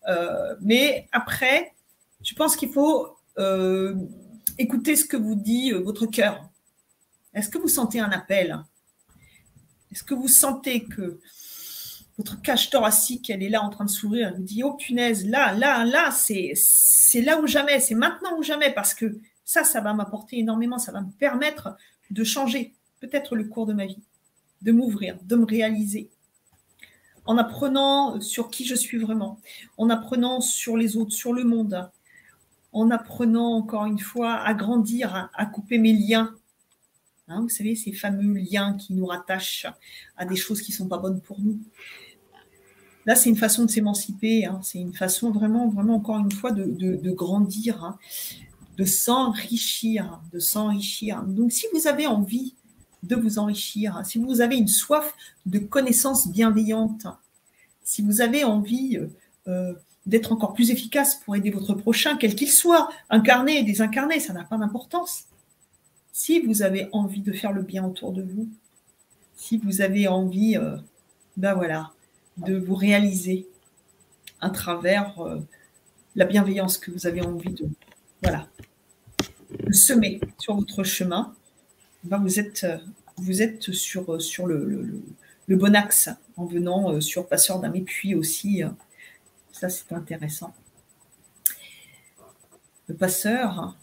[0.07, 0.57] Hein.
[0.61, 1.73] mais après,
[2.23, 3.17] je pense qu'il faut
[4.59, 6.49] écouter ce que vous dit votre cœur.
[7.35, 8.63] Est-ce que vous sentez un appel?
[9.93, 11.21] Est-ce que vous sentez que
[12.19, 15.27] votre cage thoracique, elle est là en train de sourire, elle vous dit, oh punaise,
[15.27, 19.65] là, là, là, c'est, c'est là ou jamais, c'est maintenant ou jamais, parce que ça,
[19.65, 21.77] ça va m'apporter énormément, ça va me permettre
[22.11, 24.03] de changer peut-être le cours de ma vie,
[24.63, 26.09] de m'ouvrir, de me réaliser,
[27.27, 29.39] en apprenant sur qui je suis vraiment,
[29.77, 31.91] en apprenant sur les autres, sur le monde,
[32.73, 36.35] en apprenant encore une fois à grandir, à couper mes liens.
[37.29, 39.67] Hein, vous savez, ces fameux liens qui nous rattachent
[40.17, 41.59] à des choses qui ne sont pas bonnes pour nous.
[43.07, 44.61] Là, c'est une façon de s'émanciper, hein.
[44.65, 47.99] c'est une façon vraiment, vraiment, encore une fois, de, grandir, hein.
[48.77, 51.23] de s'enrichir, de s'enrichir.
[51.23, 52.55] Donc, si vous avez envie
[53.05, 55.15] de vous enrichir, si vous avez une soif
[55.47, 57.07] de connaissances bienveillantes,
[57.85, 58.99] si vous avez envie
[59.47, 59.75] euh,
[60.07, 64.33] d'être encore plus efficace pour aider votre prochain, quel qu'il soit, incarné et désincarné, ça
[64.33, 65.27] n'a pas d'importance.
[66.13, 68.49] Si vous avez envie de faire le bien autour de vous,
[69.37, 70.77] si vous avez envie, euh,
[71.37, 71.93] ben voilà,
[72.37, 73.47] de vous réaliser
[74.41, 75.41] à travers euh,
[76.15, 77.69] la bienveillance que vous avez envie de,
[78.23, 78.49] voilà,
[79.73, 81.35] semer sur votre chemin,
[82.05, 82.67] ben vous êtes,
[83.17, 85.03] vous êtes sur, sur le,
[85.49, 87.65] bon axe en venant euh, sur Passeur.
[87.75, 88.63] Et puis aussi,
[89.53, 90.55] ça c'est intéressant.
[92.89, 93.77] Le passeur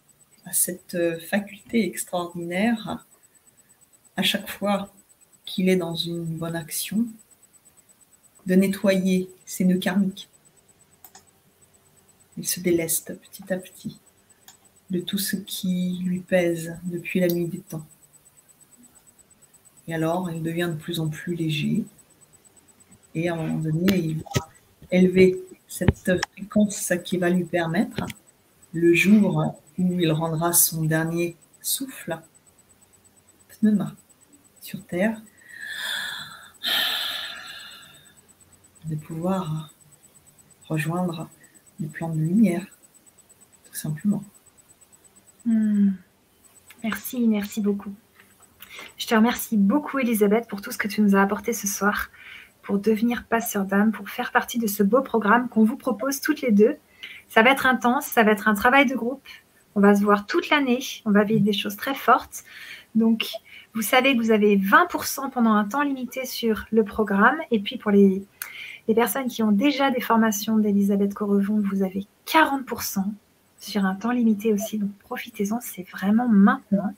[0.45, 0.97] a cette
[1.29, 3.05] faculté extraordinaire
[4.15, 4.93] à chaque fois
[5.45, 7.05] qu'il est dans une bonne action,
[8.45, 10.29] de nettoyer ses nœuds karmiques.
[12.37, 13.99] Il se déleste petit à petit
[14.89, 17.85] de tout ce qui lui pèse depuis la nuit des temps.
[19.87, 21.83] Et alors, il devient de plus en plus léger.
[23.15, 24.49] Et à un moment donné, il va
[24.91, 28.05] élever cette fréquence qui va lui permettre,
[28.73, 32.19] le jour où il rendra son dernier souffle,
[33.49, 33.95] pneuma,
[34.61, 35.21] sur Terre,
[38.85, 39.73] de pouvoir
[40.67, 41.29] rejoindre
[41.79, 42.65] le plan de lumière,
[43.65, 44.23] tout simplement.
[45.45, 45.91] Hmm.
[46.83, 47.93] Merci, merci beaucoup.
[48.97, 52.09] Je te remercie beaucoup, Elisabeth, pour tout ce que tu nous as apporté ce soir,
[52.61, 56.41] pour devenir passeur d'âme, pour faire partie de ce beau programme qu'on vous propose toutes
[56.41, 56.77] les deux.
[57.27, 59.27] Ça va être intense, ça va être un travail de groupe.
[59.75, 62.43] On va se voir toute l'année, on va vivre des choses très fortes.
[62.95, 63.27] Donc,
[63.73, 67.37] vous savez que vous avez 20% pendant un temps limité sur le programme.
[67.49, 68.23] Et puis, pour les,
[68.87, 73.03] les personnes qui ont déjà des formations d'Elisabeth Correvon, vous avez 40%
[73.59, 74.77] sur un temps limité aussi.
[74.77, 76.93] Donc profitez-en, c'est vraiment maintenant.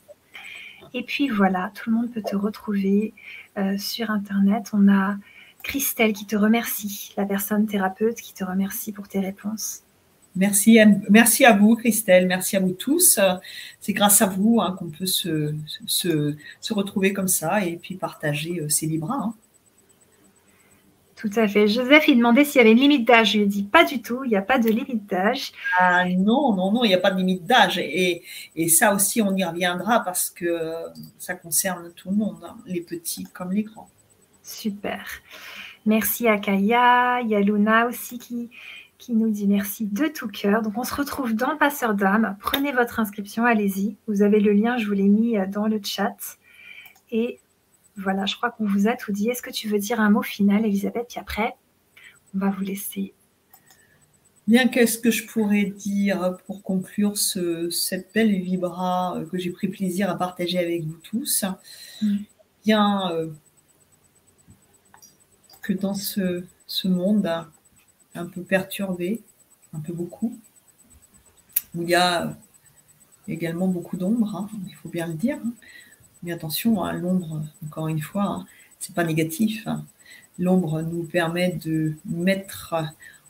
[0.93, 3.13] Et puis voilà, tout le monde peut te retrouver
[3.57, 4.71] euh, sur Internet.
[4.73, 5.17] On a
[5.61, 9.81] Christelle qui te remercie, la personne thérapeute qui te remercie pour tes réponses.
[10.35, 10.79] Merci,
[11.09, 12.27] merci à vous, Christelle.
[12.27, 13.19] Merci à vous tous.
[13.79, 15.55] C'est grâce à vous hein, qu'on peut se,
[16.69, 19.11] retrouver comme ça et puis partager euh, ces livres.
[19.11, 19.33] Hein.
[21.15, 21.67] Tout à fait.
[21.67, 23.31] Joseph, il demandait s'il y avait une limite d'âge.
[23.31, 25.53] Je lui ai dit pas du tout, il n'y a pas de limite d'âge.
[25.79, 27.77] Ah non, non, non, il n'y a pas de limite d'âge.
[27.77, 28.21] Et,
[28.67, 30.59] ça aussi, on y reviendra parce que
[31.17, 33.89] ça concerne tout le monde, hein, les petits comme les grands.
[34.43, 35.05] Super.
[35.85, 37.21] Merci à Kaya.
[37.21, 38.49] Il y a Luna aussi qui,
[38.97, 40.63] qui nous dit merci de tout cœur.
[40.63, 42.35] Donc, on se retrouve dans le Passeur d'âme.
[42.41, 43.95] Prenez votre inscription, allez-y.
[44.07, 46.37] Vous avez le lien, je vous l'ai mis euh, dans le chat.
[47.11, 47.39] Et
[47.97, 49.29] voilà, je crois qu'on vous a tout dit.
[49.29, 51.07] Est-ce que tu veux dire un mot final, Elisabeth?
[51.09, 51.55] Puis après,
[52.33, 53.13] on va vous laisser.
[54.47, 59.67] Bien, qu'est-ce que je pourrais dire pour conclure ce, cette belle vibra que j'ai pris
[59.69, 61.45] plaisir à partager avec vous tous?
[62.01, 62.17] Mm.
[62.63, 63.31] Bien euh,
[65.61, 66.43] que dans ce,
[66.85, 67.47] monde
[68.13, 69.23] un peu perturbé,
[69.73, 70.37] un peu beaucoup,
[71.73, 72.37] où il y a
[73.27, 75.39] également beaucoup d'ombre, hein, il faut bien le dire.
[75.43, 75.53] Hein.
[76.25, 78.47] Mais attention, hein, l'ombre, encore une fois, hein,
[78.79, 79.67] c'est pas négatif.
[79.67, 79.85] Hein.
[80.39, 82.73] L'ombre nous permet de mettre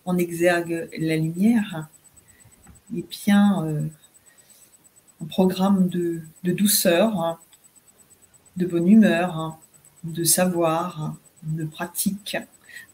[0.05, 1.89] en exergue la lumière.
[2.95, 3.81] Et bien, euh,
[5.21, 7.37] un programme de, douceur,
[8.55, 9.59] de bonne humeur,
[10.05, 12.37] de savoir, de pratique,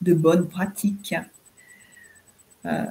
[0.01, 1.13] de bonne pratique.
[2.65, 2.85] Euh,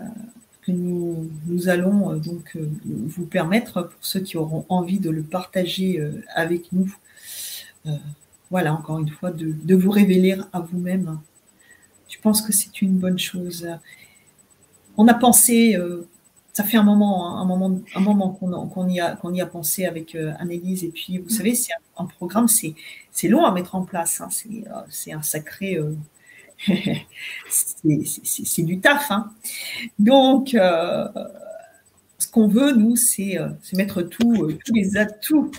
[0.70, 5.22] que nous, nous allons euh, donc vous permettre, pour ceux qui auront envie de le
[5.22, 6.02] partager
[6.34, 6.94] avec nous,
[7.86, 7.90] euh,
[8.50, 11.20] voilà, encore une fois, de, vous révéler à vous-même.
[12.08, 13.68] Je pense que c'est une bonne chose.
[14.96, 16.08] On a pensé, euh,
[16.52, 19.46] ça fait un moment, hein, un moment, un moment qu'on y, a, qu'on y a
[19.46, 20.82] pensé avec euh, Annelise.
[20.82, 22.74] Et puis, vous savez, c'est un, programme, c'est,
[23.12, 24.20] c'est long à mettre en place.
[24.20, 24.28] Hein.
[24.88, 25.78] c'est, un sacré.
[27.48, 29.10] C'est, du taf.
[29.10, 29.32] Hein.
[29.98, 33.38] Donc, ce qu'on veut, nous, c'est,
[33.72, 35.50] mettre tout, tous les atouts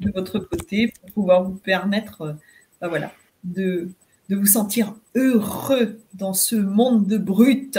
[0.00, 2.32] de votre côté pour pouvoir vous permettre euh,
[2.80, 3.12] bah voilà,
[3.44, 3.90] de,
[4.28, 7.78] de vous sentir heureux dans ce monde de brut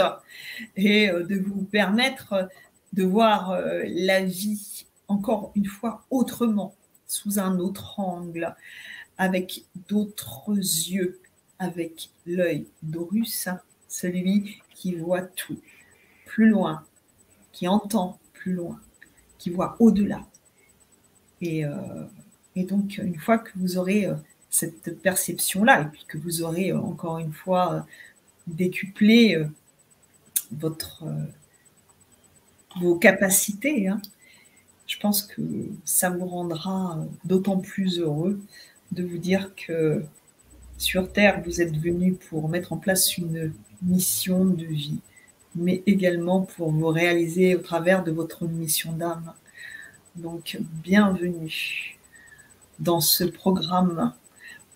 [0.76, 2.48] et euh, de vous permettre
[2.92, 6.74] de voir euh, la vie encore une fois autrement,
[7.06, 8.54] sous un autre angle,
[9.18, 11.20] avec d'autres yeux,
[11.62, 13.48] avec l'œil d'Horus,
[13.86, 15.60] celui qui voit tout,
[16.26, 16.84] plus loin,
[17.52, 18.80] qui entend plus loin,
[19.38, 20.26] qui voit au-delà.
[21.44, 22.04] Euh,
[22.56, 24.16] et, donc, une fois que vous aurez euh,
[24.50, 27.86] cette perception-là, et puis que vous aurez euh, encore une fois
[28.48, 29.40] décuplé
[30.50, 31.04] votre,
[32.80, 34.02] vos capacités, hein,
[34.88, 35.42] je pense que
[35.84, 38.40] ça vous rendra d'autant plus heureux
[38.90, 40.04] de vous dire que
[40.82, 43.52] sur Terre, vous êtes venu pour mettre en place une
[43.82, 44.98] mission de vie,
[45.54, 49.32] mais également pour vous réaliser au travers de votre mission d'âme.
[50.16, 51.98] Donc, bienvenue
[52.80, 54.12] dans ce programme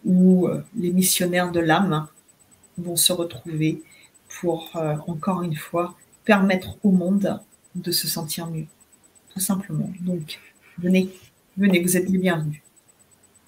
[0.04, 2.06] où euh, les missionnaires de l'âme
[2.78, 3.82] vont se retrouver
[4.40, 7.40] pour, euh, encore une fois, permettre au monde
[7.74, 8.66] de se sentir mieux,
[9.30, 9.90] tout simplement.
[10.02, 10.38] Donc,
[10.78, 11.10] venez,
[11.56, 12.62] venez, vous êtes les bienvenus.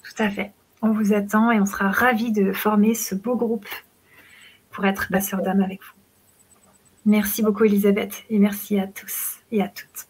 [0.03, 0.53] Tout à fait.
[0.83, 3.69] On vous attend et on sera ravis de former ce beau groupe
[4.71, 5.99] pour être passeur d'âme avec vous.
[7.05, 10.09] Merci beaucoup, Elisabeth, et merci à tous et à toutes.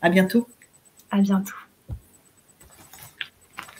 [0.00, 0.48] À bientôt.
[1.10, 1.54] À bientôt.